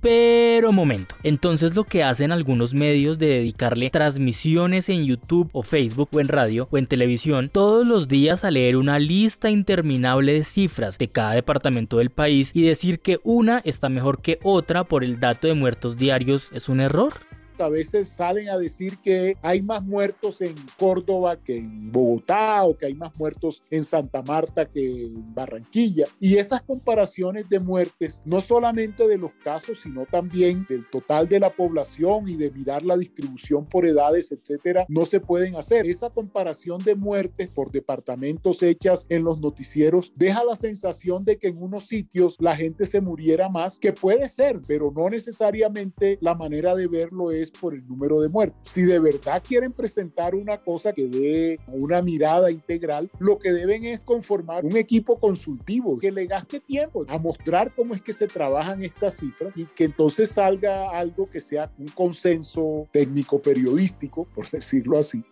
Pero 0.03 0.74
momento, 0.74 1.15
entonces 1.24 1.75
lo 1.75 1.86
que 1.86 2.03
hacen 2.03 2.33
algunos 2.33 2.74
medios 2.74 3.19
de 3.19 3.27
dedicarle 3.27 3.89
transmisiones 3.89 4.89
en 4.89 5.05
YouTube 5.05 5.50
o 5.53 5.63
Facebook 5.63 6.10
o 6.12 6.19
en 6.19 6.27
radio 6.27 6.67
o 6.72 6.77
en 6.77 6.88
televisión 6.88 7.48
todos 7.48 7.88
los 7.88 8.10
días 8.10 8.43
a 8.43 8.51
leer 8.51 8.75
una 8.75 9.00
lista 9.00 9.50
interminable 9.50 10.33
de 10.33 10.43
cifras 10.43 10.98
de 10.98 11.07
cada 11.07 11.31
departamento 11.31 12.00
del 12.00 12.10
país 12.10 12.51
y 12.53 12.63
decir 12.63 13.00
que 13.00 13.22
una 13.24 13.62
está 13.63 13.88
mejor 13.88 14.22
que 14.22 14.39
otra 14.43 14.83
por 14.83 15.05
el 15.05 15.22
dato 15.22 15.48
de 15.48 15.53
muertos 15.53 15.95
diarios 15.95 16.50
es 16.51 16.67
un 16.67 16.81
error. 16.81 17.13
A 17.60 17.69
veces 17.69 18.10
salen 18.10 18.50
a 18.50 18.57
decir 18.57 18.98
que 19.00 19.36
hay 19.41 19.62
más 19.62 19.83
muertos 19.83 20.41
en 20.41 20.55
Córdoba 20.77 21.38
que 21.38 21.57
en 21.57 21.91
Bogotá 21.91 22.63
o 22.63 22.77
que 22.77 22.88
hay 22.88 22.93
más 22.95 23.17
muertos 23.17 23.62
en 23.69 23.83
Santa 23.83 24.22
Marta 24.22 24.65
que 24.65 25.05
en 25.05 25.33
Barranquilla. 25.33 26.05
Y 26.19 26.38
esas 26.38 26.62
comparaciones 26.62 27.50
de 27.50 27.60
muertes, 27.60 28.22
no 28.25 28.41
solamente 28.41 29.07
de 29.07 29.17
los 29.17 29.33
casos, 29.33 29.81
sino 29.81 30.05
también 30.05 30.65
del 30.67 30.89
total 30.89 31.27
de 31.27 31.39
la 31.39 31.50
población 31.50 32.27
y 32.27 32.36
de 32.36 32.51
mirar 32.51 32.83
la 32.83 32.98
distribución 32.98 33.65
por 33.65 33.86
edades, 33.86 34.31
etcétera, 34.31 34.86
no 34.88 35.05
se 35.05 35.19
pueden 35.19 35.55
hacer. 35.55 35.86
Esa 35.86 36.10
comparación 36.10 36.83
de 36.83 36.95
muertes 36.95 37.51
por 37.51 37.72
departamentos 37.72 38.63
hechas 38.63 39.05
en 39.10 39.24
los 39.24 39.39
noticieros 39.39 40.12
deja 40.15 40.43
la 40.43 40.55
sensación 40.55 41.24
de 41.24 41.38
que 41.38 41.48
en 41.48 41.62
unos 41.62 41.88
sitios 41.88 42.38
la 42.39 42.55
gente 42.55 42.86
se 42.86 43.01
muriera 43.01 43.50
más, 43.50 43.79
que 43.79 43.93
puede 43.93 44.27
ser, 44.29 44.60
pero 44.67 44.91
no 44.95 45.10
necesariamente 45.10 46.17
la 46.22 46.36
manera 46.36 46.75
de 46.75 46.88
verlo 46.88 47.31
es 47.31 47.52
por 47.60 47.74
el 47.74 47.88
número 47.88 48.22
de 48.22 48.29
muertos. 48.29 48.60
Si 48.72 48.83
de 48.83 49.00
verdad 49.00 49.41
quieren 49.45 49.72
presentar 49.72 50.36
una 50.36 50.57
cosa 50.57 50.93
que 50.93 51.07
dé 51.07 51.60
una 51.67 52.01
mirada 52.01 52.51
integral, 52.51 53.10
lo 53.19 53.39
que 53.39 53.51
deben 53.51 53.86
es 53.86 54.03
conformar 54.03 54.65
un 54.65 54.77
equipo 54.77 55.19
consultivo 55.19 55.98
que 56.00 56.12
le 56.12 56.25
gaste 56.25 56.60
tiempo 56.60 57.05
a 57.07 57.17
mostrar 57.17 57.74
cómo 57.75 57.95
es 57.95 58.01
que 58.01 58.13
se 58.13 58.27
trabajan 58.27 58.83
estas 58.83 59.17
cifras 59.17 59.55
y 59.55 59.65
que 59.65 59.86
entonces 59.86 60.29
salga 60.29 60.89
algo 60.91 61.29
que 61.29 61.39
sea 61.39 61.72
un 61.77 61.88
consenso 61.88 62.88
técnico 62.91 63.41
periodístico, 63.41 64.27
por 64.33 64.50
decirlo 64.51 64.98
así. 64.98 65.24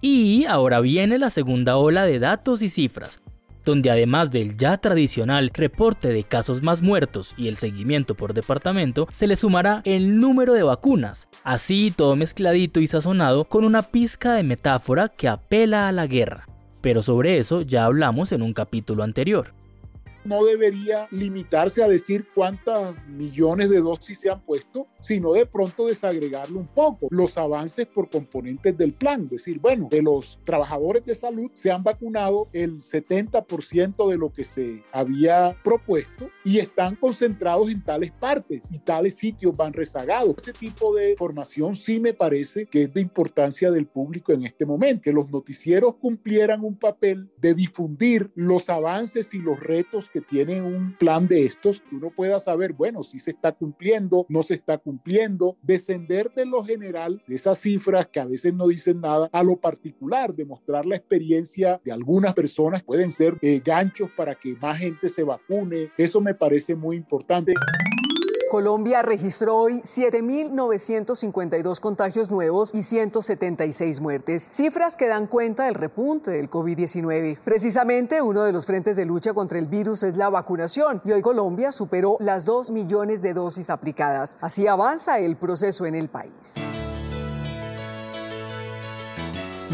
Y 0.00 0.44
ahora 0.44 0.80
viene 0.80 1.18
la 1.18 1.30
segunda 1.30 1.76
ola 1.78 2.04
de 2.04 2.18
datos 2.18 2.60
y 2.60 2.68
cifras, 2.68 3.22
donde 3.64 3.90
además 3.90 4.30
del 4.30 4.56
ya 4.56 4.78
tradicional 4.78 5.50
reporte 5.52 6.08
de 6.08 6.24
casos 6.24 6.62
más 6.62 6.82
muertos 6.82 7.34
y 7.36 7.48
el 7.48 7.56
seguimiento 7.56 8.14
por 8.14 8.34
departamento, 8.34 9.08
se 9.12 9.26
le 9.26 9.36
sumará 9.36 9.82
el 9.84 10.20
número 10.20 10.52
de 10.52 10.62
vacunas, 10.62 11.28
así 11.42 11.92
todo 11.94 12.16
mezcladito 12.16 12.80
y 12.80 12.86
sazonado 12.86 13.44
con 13.44 13.64
una 13.64 13.82
pizca 13.82 14.34
de 14.34 14.42
metáfora 14.42 15.08
que 15.08 15.28
apela 15.28 15.88
a 15.88 15.92
la 15.92 16.06
guerra. 16.06 16.46
Pero 16.80 17.02
sobre 17.02 17.38
eso 17.38 17.62
ya 17.62 17.84
hablamos 17.84 18.32
en 18.32 18.42
un 18.42 18.52
capítulo 18.52 19.02
anterior 19.02 19.54
no 20.24 20.44
debería 20.44 21.08
limitarse 21.10 21.82
a 21.82 21.88
decir 21.88 22.26
cuántas 22.34 22.94
millones 23.08 23.70
de 23.70 23.80
dosis 23.80 24.18
se 24.18 24.30
han 24.30 24.40
puesto, 24.40 24.86
sino 25.00 25.32
de 25.32 25.46
pronto 25.46 25.86
desagregarlo 25.86 26.58
un 26.58 26.66
poco. 26.66 27.08
Los 27.10 27.36
avances 27.38 27.86
por 27.86 28.08
componentes 28.08 28.76
del 28.76 28.92
plan, 28.92 29.28
decir, 29.28 29.60
bueno, 29.60 29.88
de 29.90 30.02
los 30.02 30.40
trabajadores 30.44 31.04
de 31.04 31.14
salud 31.14 31.50
se 31.54 31.70
han 31.70 31.82
vacunado 31.82 32.48
el 32.52 32.80
70% 32.80 34.08
de 34.08 34.16
lo 34.16 34.32
que 34.32 34.44
se 34.44 34.82
había 34.92 35.56
propuesto 35.62 36.28
y 36.44 36.58
están 36.58 36.96
concentrados 36.96 37.70
en 37.70 37.82
tales 37.82 38.12
partes 38.12 38.68
y 38.70 38.78
tales 38.78 39.16
sitios 39.16 39.56
van 39.56 39.72
rezagados. 39.72 40.36
Ese 40.38 40.52
tipo 40.52 40.94
de 40.94 41.12
información 41.12 41.74
sí 41.74 42.00
me 42.00 42.14
parece 42.14 42.66
que 42.66 42.82
es 42.82 42.94
de 42.94 43.00
importancia 43.00 43.70
del 43.70 43.86
público 43.86 44.32
en 44.32 44.44
este 44.44 44.66
momento, 44.66 45.02
que 45.02 45.12
los 45.12 45.30
noticieros 45.30 45.96
cumplieran 45.96 46.64
un 46.64 46.76
papel 46.76 47.30
de 47.38 47.54
difundir 47.54 48.30
los 48.34 48.70
avances 48.70 49.34
y 49.34 49.38
los 49.38 49.60
retos 49.60 50.08
que 50.14 50.20
tienen 50.20 50.62
un 50.62 50.96
plan 50.96 51.26
de 51.26 51.44
estos, 51.44 51.80
que 51.80 51.96
uno 51.96 52.10
pueda 52.10 52.38
saber, 52.38 52.72
bueno, 52.72 53.02
si 53.02 53.18
se 53.18 53.32
está 53.32 53.50
cumpliendo, 53.50 54.26
no 54.28 54.44
se 54.44 54.54
está 54.54 54.78
cumpliendo, 54.78 55.56
descender 55.60 56.30
de 56.34 56.46
lo 56.46 56.62
general, 56.62 57.20
de 57.26 57.34
esas 57.34 57.58
cifras 57.58 58.06
que 58.06 58.20
a 58.20 58.24
veces 58.24 58.54
no 58.54 58.68
dicen 58.68 59.00
nada, 59.00 59.28
a 59.32 59.42
lo 59.42 59.56
particular, 59.56 60.32
demostrar 60.32 60.86
la 60.86 60.94
experiencia 60.94 61.80
de 61.84 61.90
algunas 61.90 62.32
personas, 62.32 62.84
pueden 62.84 63.10
ser 63.10 63.36
eh, 63.42 63.60
ganchos 63.64 64.08
para 64.16 64.36
que 64.36 64.54
más 64.54 64.78
gente 64.78 65.08
se 65.08 65.24
vacune, 65.24 65.90
eso 65.98 66.20
me 66.20 66.32
parece 66.32 66.76
muy 66.76 66.96
importante. 66.96 67.52
Colombia 68.50 69.02
registró 69.02 69.56
hoy 69.56 69.80
7.952 69.80 71.80
contagios 71.80 72.30
nuevos 72.30 72.70
y 72.72 72.82
176 72.82 74.00
muertes, 74.00 74.46
cifras 74.50 74.96
que 74.96 75.08
dan 75.08 75.26
cuenta 75.26 75.64
del 75.64 75.74
repunte 75.74 76.30
del 76.30 76.50
COVID-19. 76.50 77.38
Precisamente 77.44 78.22
uno 78.22 78.44
de 78.44 78.52
los 78.52 78.66
frentes 78.66 78.96
de 78.96 79.04
lucha 79.04 79.34
contra 79.34 79.58
el 79.58 79.66
virus 79.66 80.02
es 80.02 80.16
la 80.16 80.30
vacunación 80.30 81.00
y 81.04 81.12
hoy 81.12 81.22
Colombia 81.22 81.72
superó 81.72 82.16
las 82.20 82.44
2 82.44 82.70
millones 82.70 83.22
de 83.22 83.34
dosis 83.34 83.70
aplicadas. 83.70 84.36
Así 84.40 84.66
avanza 84.66 85.18
el 85.18 85.36
proceso 85.36 85.86
en 85.86 85.94
el 85.94 86.08
país. 86.08 86.54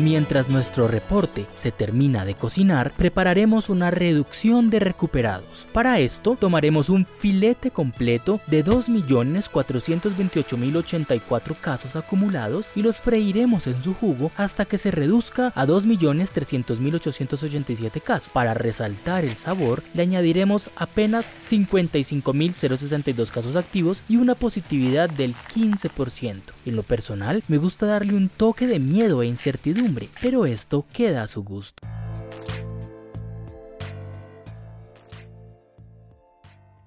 Mientras 0.02 0.48
nuestro 0.48 0.88
reporte 0.88 1.44
se 1.54 1.70
termina 1.72 2.24
de 2.24 2.34
cocinar, 2.34 2.90
prepararemos 2.96 3.68
una 3.68 3.90
reducción 3.90 4.70
de 4.70 4.80
recuperados. 4.80 5.66
Para 5.74 5.98
esto, 5.98 6.38
tomaremos 6.40 6.88
un 6.88 7.04
filete 7.04 7.70
completo 7.70 8.40
de 8.46 8.64
2.428.084 8.64 11.54
casos 11.60 11.96
acumulados 11.96 12.64
y 12.74 12.80
los 12.80 13.00
freiremos 13.00 13.66
en 13.66 13.82
su 13.82 13.92
jugo 13.92 14.32
hasta 14.38 14.64
que 14.64 14.78
se 14.78 14.90
reduzca 14.90 15.52
a 15.54 15.66
2.300.887 15.66 18.00
casos. 18.00 18.30
Para 18.32 18.54
resaltar 18.54 19.26
el 19.26 19.36
sabor, 19.36 19.82
le 19.92 20.04
añadiremos 20.04 20.70
apenas 20.76 21.30
55.062 21.42 23.28
casos 23.28 23.54
activos 23.54 24.02
y 24.08 24.16
una 24.16 24.34
positividad 24.34 25.10
del 25.10 25.34
15%. 25.34 26.40
En 26.70 26.76
lo 26.76 26.84
personal, 26.84 27.42
me 27.48 27.58
gusta 27.58 27.84
darle 27.84 28.14
un 28.14 28.28
toque 28.28 28.68
de 28.68 28.78
miedo 28.78 29.22
e 29.22 29.26
incertidumbre 29.26 30.08
pero 30.22 30.46
esto 30.46 30.86
queda 30.92 31.24
a 31.24 31.26
su 31.26 31.42
gusto. 31.42 31.82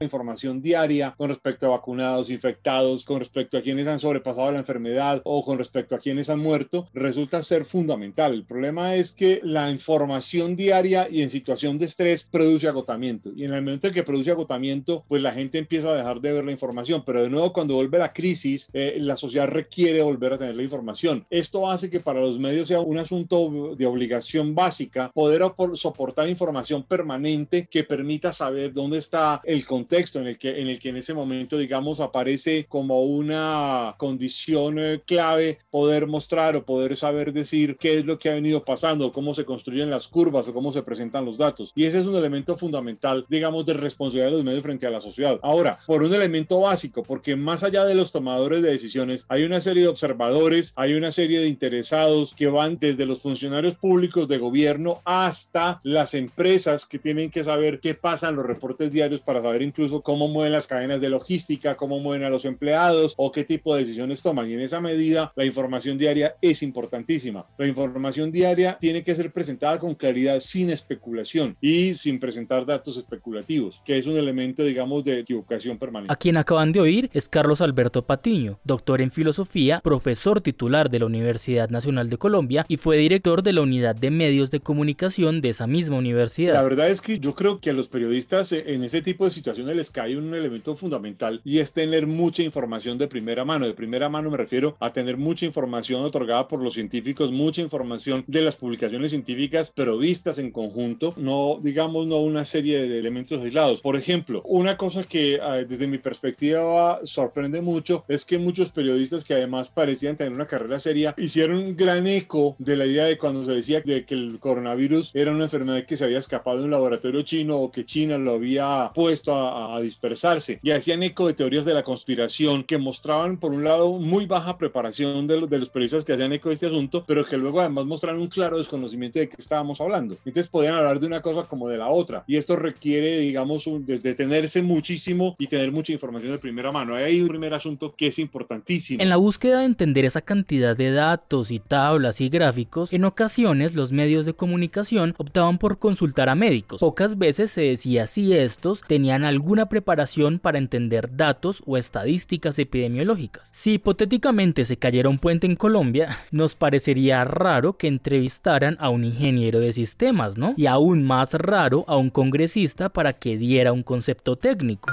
Información 0.03 0.61
diaria 0.61 1.13
con 1.17 1.29
respecto 1.29 1.65
a 1.65 1.69
vacunados, 1.69 2.29
infectados, 2.29 3.03
con 3.03 3.19
respecto 3.19 3.57
a 3.57 3.61
quienes 3.61 3.87
han 3.87 3.99
sobrepasado 3.99 4.51
la 4.51 4.59
enfermedad 4.59 5.21
o 5.23 5.43
con 5.43 5.57
respecto 5.57 5.95
a 5.95 5.99
quienes 5.99 6.29
han 6.29 6.39
muerto, 6.39 6.87
resulta 6.93 7.41
ser 7.43 7.65
fundamental. 7.65 8.33
El 8.33 8.45
problema 8.45 8.95
es 8.95 9.11
que 9.11 9.39
la 9.43 9.69
información 9.69 10.55
diaria 10.55 11.07
y 11.09 11.21
en 11.21 11.29
situación 11.29 11.77
de 11.77 11.85
estrés 11.85 12.23
produce 12.23 12.67
agotamiento. 12.67 13.31
Y 13.35 13.45
en 13.45 13.53
el 13.53 13.61
momento 13.61 13.87
en 13.87 13.93
que 13.93 14.03
produce 14.03 14.31
agotamiento, 14.31 15.03
pues 15.07 15.21
la 15.21 15.31
gente 15.31 15.57
empieza 15.57 15.89
a 15.89 15.95
dejar 15.95 16.19
de 16.19 16.33
ver 16.33 16.45
la 16.45 16.51
información. 16.51 17.03
Pero 17.05 17.23
de 17.23 17.29
nuevo, 17.29 17.53
cuando 17.53 17.75
vuelve 17.75 17.97
la 17.97 18.13
crisis, 18.13 18.69
eh, 18.73 18.97
la 18.99 19.17
sociedad 19.17 19.47
requiere 19.47 20.01
volver 20.01 20.33
a 20.33 20.37
tener 20.37 20.55
la 20.55 20.63
información. 20.63 21.23
Esto 21.29 21.69
hace 21.69 21.89
que 21.89 21.99
para 21.99 22.21
los 22.21 22.39
medios 22.39 22.67
sea 22.67 22.79
un 22.79 22.97
asunto 22.97 23.75
de 23.75 23.85
obligación 23.85 24.55
básica 24.55 25.11
poder 25.13 25.43
soportar 25.75 26.27
información 26.27 26.83
permanente 26.83 27.67
que 27.69 27.83
permita 27.83 28.31
saber 28.31 28.73
dónde 28.73 28.97
está 28.97 29.41
el 29.43 29.65
contexto 29.65 29.92
texto 29.93 30.19
en 30.19 30.25
el 30.25 30.39
que 30.39 30.59
en 30.59 30.69
el 30.69 30.79
que 30.79 30.89
en 30.89 30.97
ese 30.97 31.13
momento 31.13 31.55
digamos 31.55 31.99
aparece 31.99 32.65
como 32.67 33.03
una 33.03 33.93
condición 33.99 34.79
eh, 34.79 35.01
clave 35.05 35.59
poder 35.69 36.07
mostrar 36.07 36.55
o 36.55 36.65
poder 36.65 36.95
saber 36.95 37.31
decir 37.31 37.77
qué 37.79 37.99
es 37.99 38.05
lo 38.05 38.17
que 38.17 38.29
ha 38.29 38.33
venido 38.33 38.63
pasando, 38.63 39.11
cómo 39.11 39.35
se 39.35 39.45
construyen 39.45 39.91
las 39.91 40.07
curvas 40.07 40.47
o 40.47 40.53
cómo 40.53 40.71
se 40.71 40.81
presentan 40.81 41.25
los 41.25 41.37
datos. 41.37 41.71
Y 41.75 41.85
ese 41.85 41.99
es 41.99 42.07
un 42.07 42.15
elemento 42.15 42.57
fundamental, 42.57 43.25
digamos, 43.29 43.67
de 43.67 43.73
responsabilidad 43.73 44.31
de 44.31 44.37
los 44.37 44.43
medios 44.43 44.63
frente 44.63 44.87
a 44.87 44.89
la 44.89 44.99
sociedad. 44.99 45.39
Ahora, 45.43 45.77
por 45.85 46.01
un 46.01 46.13
elemento 46.13 46.61
básico, 46.61 47.03
porque 47.03 47.35
más 47.35 47.63
allá 47.63 47.85
de 47.85 47.93
los 47.93 48.11
tomadores 48.11 48.63
de 48.63 48.71
decisiones, 48.71 49.25
hay 49.29 49.43
una 49.43 49.59
serie 49.59 49.83
de 49.83 49.89
observadores, 49.89 50.73
hay 50.75 50.93
una 50.93 51.11
serie 51.11 51.39
de 51.39 51.47
interesados 51.47 52.33
que 52.35 52.47
van 52.47 52.77
desde 52.79 53.05
los 53.05 53.21
funcionarios 53.21 53.75
públicos 53.75 54.27
de 54.27 54.39
gobierno 54.39 55.01
hasta 55.05 55.81
las 55.83 56.15
empresas 56.15 56.87
que 56.87 56.99
tienen 56.99 57.29
que 57.29 57.43
saber 57.43 57.79
qué 57.79 57.93
pasa 57.93 58.29
en 58.29 58.35
los 58.35 58.45
reportes 58.45 58.91
diarios 58.91 59.21
para 59.21 59.41
saber 59.41 59.61
incluso 59.73 60.01
cómo 60.01 60.27
mueven 60.27 60.51
las 60.51 60.67
cadenas 60.67 61.01
de 61.01 61.09
logística, 61.09 61.75
cómo 61.75 61.99
mueven 61.99 62.23
a 62.23 62.29
los 62.29 62.45
empleados 62.45 63.15
o 63.17 63.31
qué 63.31 63.43
tipo 63.43 63.73
de 63.73 63.81
decisiones 63.81 64.21
toman. 64.21 64.47
Y 64.47 64.53
en 64.53 64.61
esa 64.61 64.79
medida 64.79 65.33
la 65.35 65.45
información 65.45 65.97
diaria 65.97 66.35
es 66.41 66.61
importantísima. 66.61 67.47
La 67.57 67.65
información 67.65 68.31
diaria 68.31 68.77
tiene 68.79 69.03
que 69.03 69.15
ser 69.15 69.31
presentada 69.31 69.79
con 69.79 69.95
claridad, 69.95 70.39
sin 70.41 70.69
especulación 70.69 71.57
y 71.59 71.95
sin 71.95 72.19
presentar 72.19 72.67
datos 72.67 72.97
especulativos, 72.97 73.81
que 73.83 73.97
es 73.97 74.05
un 74.05 74.15
elemento, 74.15 74.63
digamos, 74.63 75.03
de 75.03 75.21
equivocación 75.21 75.79
permanente. 75.79 76.13
A 76.13 76.17
quien 76.17 76.37
acaban 76.37 76.71
de 76.71 76.79
oír 76.79 77.09
es 77.11 77.27
Carlos 77.27 77.59
Alberto 77.59 78.05
Patiño, 78.05 78.59
doctor 78.63 79.01
en 79.01 79.09
filosofía, 79.09 79.79
profesor 79.83 80.41
titular 80.41 80.91
de 80.91 80.99
la 80.99 81.07
Universidad 81.07 81.69
Nacional 81.69 82.11
de 82.11 82.17
Colombia 82.17 82.63
y 82.67 82.77
fue 82.77 82.97
director 82.97 83.41
de 83.41 83.53
la 83.53 83.61
unidad 83.61 83.95
de 83.95 84.11
medios 84.11 84.51
de 84.51 84.59
comunicación 84.59 85.41
de 85.41 85.49
esa 85.49 85.65
misma 85.65 85.97
universidad. 85.97 86.53
La 86.53 86.61
verdad 86.61 86.89
es 86.89 87.01
que 87.01 87.17
yo 87.17 87.33
creo 87.33 87.59
que 87.59 87.71
a 87.71 87.73
los 87.73 87.87
periodistas 87.87 88.51
eh, 88.51 88.65
en 88.67 88.83
ese 88.83 89.01
tipo 89.01 89.25
de 89.25 89.31
situaciones 89.31 89.62
les 89.65 89.89
cae 89.89 90.17
un 90.17 90.33
elemento 90.33 90.75
fundamental 90.75 91.41
y 91.43 91.59
es 91.59 91.71
tener 91.71 92.07
mucha 92.07 92.43
información 92.43 92.97
de 92.97 93.07
primera 93.07 93.45
mano. 93.45 93.65
De 93.65 93.73
primera 93.73 94.09
mano 94.09 94.29
me 94.29 94.37
refiero 94.37 94.75
a 94.79 94.91
tener 94.91 95.17
mucha 95.17 95.45
información 95.45 96.03
otorgada 96.03 96.47
por 96.47 96.61
los 96.61 96.73
científicos, 96.73 97.31
mucha 97.31 97.61
información 97.61 98.23
de 98.27 98.41
las 98.41 98.55
publicaciones 98.55 99.11
científicas, 99.11 99.71
pero 99.75 99.97
vistas 99.97 100.37
en 100.37 100.51
conjunto, 100.51 101.13
no 101.17 101.59
digamos 101.61 102.07
no 102.07 102.17
una 102.17 102.45
serie 102.45 102.87
de 102.87 102.99
elementos 102.99 103.43
aislados. 103.43 103.81
Por 103.81 103.95
ejemplo, 103.95 104.41
una 104.45 104.77
cosa 104.77 105.03
que 105.03 105.39
ah, 105.41 105.57
desde 105.57 105.87
mi 105.87 105.97
perspectiva 105.97 106.99
sorprende 107.03 107.61
mucho 107.61 108.03
es 108.07 108.25
que 108.25 108.37
muchos 108.37 108.69
periodistas 108.69 109.23
que 109.23 109.33
además 109.33 109.69
parecían 109.69 110.17
tener 110.17 110.33
una 110.33 110.47
carrera 110.47 110.79
seria 110.79 111.13
hicieron 111.17 111.57
un 111.57 111.75
gran 111.75 112.07
eco 112.07 112.55
de 112.59 112.77
la 112.77 112.85
idea 112.85 113.05
de 113.05 113.17
cuando 113.17 113.45
se 113.45 113.51
decía 113.51 113.81
de 113.81 114.05
que 114.05 114.13
el 114.13 114.39
coronavirus 114.39 115.11
era 115.13 115.31
una 115.31 115.45
enfermedad 115.45 115.85
que 115.85 115.97
se 115.97 116.05
había 116.05 116.19
escapado 116.19 116.57
de 116.57 116.65
un 116.65 116.71
laboratorio 116.71 117.21
chino 117.23 117.57
o 117.57 117.71
que 117.71 117.85
China 117.85 118.17
lo 118.17 118.33
había 118.33 118.91
puesto 118.93 119.33
a 119.33 119.52
a, 119.53 119.81
dispersarse 119.81 120.59
y 120.63 120.71
hacían 120.71 121.03
eco 121.03 121.27
de 121.27 121.33
teorías 121.33 121.65
de 121.65 121.73
la 121.73 121.83
conspiración 121.83 122.63
que 122.63 122.77
mostraban, 122.77 123.37
por 123.37 123.51
un 123.51 123.63
lado, 123.63 123.91
muy 123.93 124.25
baja 124.25 124.57
preparación 124.57 125.27
de, 125.27 125.47
de 125.47 125.59
los 125.59 125.69
periodistas 125.69 126.05
que 126.05 126.13
hacían 126.13 126.33
eco 126.33 126.49
de 126.49 126.55
este 126.55 126.67
asunto, 126.67 127.03
pero 127.05 127.25
que 127.25 127.37
luego 127.37 127.59
además 127.59 127.85
mostraron 127.85 128.21
un 128.21 128.27
claro 128.27 128.57
desconocimiento 128.57 129.19
de 129.19 129.29
qué 129.29 129.35
estábamos 129.37 129.81
hablando. 129.81 130.15
Entonces 130.25 130.49
podían 130.49 130.75
hablar 130.75 130.99
de 130.99 131.07
una 131.07 131.21
cosa 131.21 131.43
como 131.43 131.67
de 131.67 131.77
la 131.77 131.89
otra. 131.89 132.23
Y 132.27 132.37
esto 132.37 132.55
requiere, 132.55 133.19
digamos, 133.19 133.67
un, 133.67 133.85
detenerse 133.85 134.61
muchísimo 134.61 135.35
y 135.37 135.47
tener 135.47 135.71
mucha 135.71 135.93
información 135.93 136.31
de 136.31 136.39
primera 136.39 136.71
mano. 136.71 136.95
Hay 136.95 137.21
un 137.21 137.27
primer 137.27 137.53
asunto 137.53 137.93
que 137.95 138.07
es 138.07 138.19
importantísimo. 138.19 139.01
En 139.01 139.09
la 139.09 139.17
búsqueda 139.17 139.59
de 139.59 139.65
entender 139.65 140.05
esa 140.05 140.21
cantidad 140.21 140.75
de 140.75 140.91
datos 140.91 141.51
y 141.51 141.59
tablas 141.59 142.21
y 142.21 142.29
gráficos, 142.29 142.93
en 142.93 143.05
ocasiones 143.05 143.73
los 143.75 143.91
medios 143.91 144.25
de 144.25 144.33
comunicación 144.33 145.15
optaban 145.17 145.57
por 145.57 145.79
consultar 145.79 146.29
a 146.29 146.35
médicos. 146.35 146.79
Pocas 146.79 147.17
veces 147.17 147.51
se 147.51 147.61
decía 147.61 148.07
si 148.07 148.33
estos 148.33 148.81
tenían 148.87 149.25
preparación 149.69 150.39
para 150.39 150.57
entender 150.57 151.15
datos 151.15 151.61
o 151.65 151.77
estadísticas 151.77 152.57
epidemiológicas. 152.59 153.49
Si 153.51 153.73
hipotéticamente 153.73 154.65
se 154.65 154.77
cayera 154.77 155.09
un 155.09 155.19
puente 155.19 155.47
en 155.47 155.55
Colombia, 155.55 156.17
nos 156.31 156.55
parecería 156.55 157.23
raro 157.23 157.77
que 157.77 157.87
entrevistaran 157.87 158.77
a 158.79 158.89
un 158.89 159.03
ingeniero 159.03 159.59
de 159.59 159.73
sistemas, 159.73 160.37
¿no? 160.37 160.53
Y 160.57 160.65
aún 160.65 161.03
más 161.03 161.33
raro 161.33 161.85
a 161.87 161.97
un 161.97 162.09
congresista 162.09 162.89
para 162.89 163.13
que 163.13 163.37
diera 163.37 163.73
un 163.73 163.83
concepto 163.83 164.35
técnico. 164.35 164.89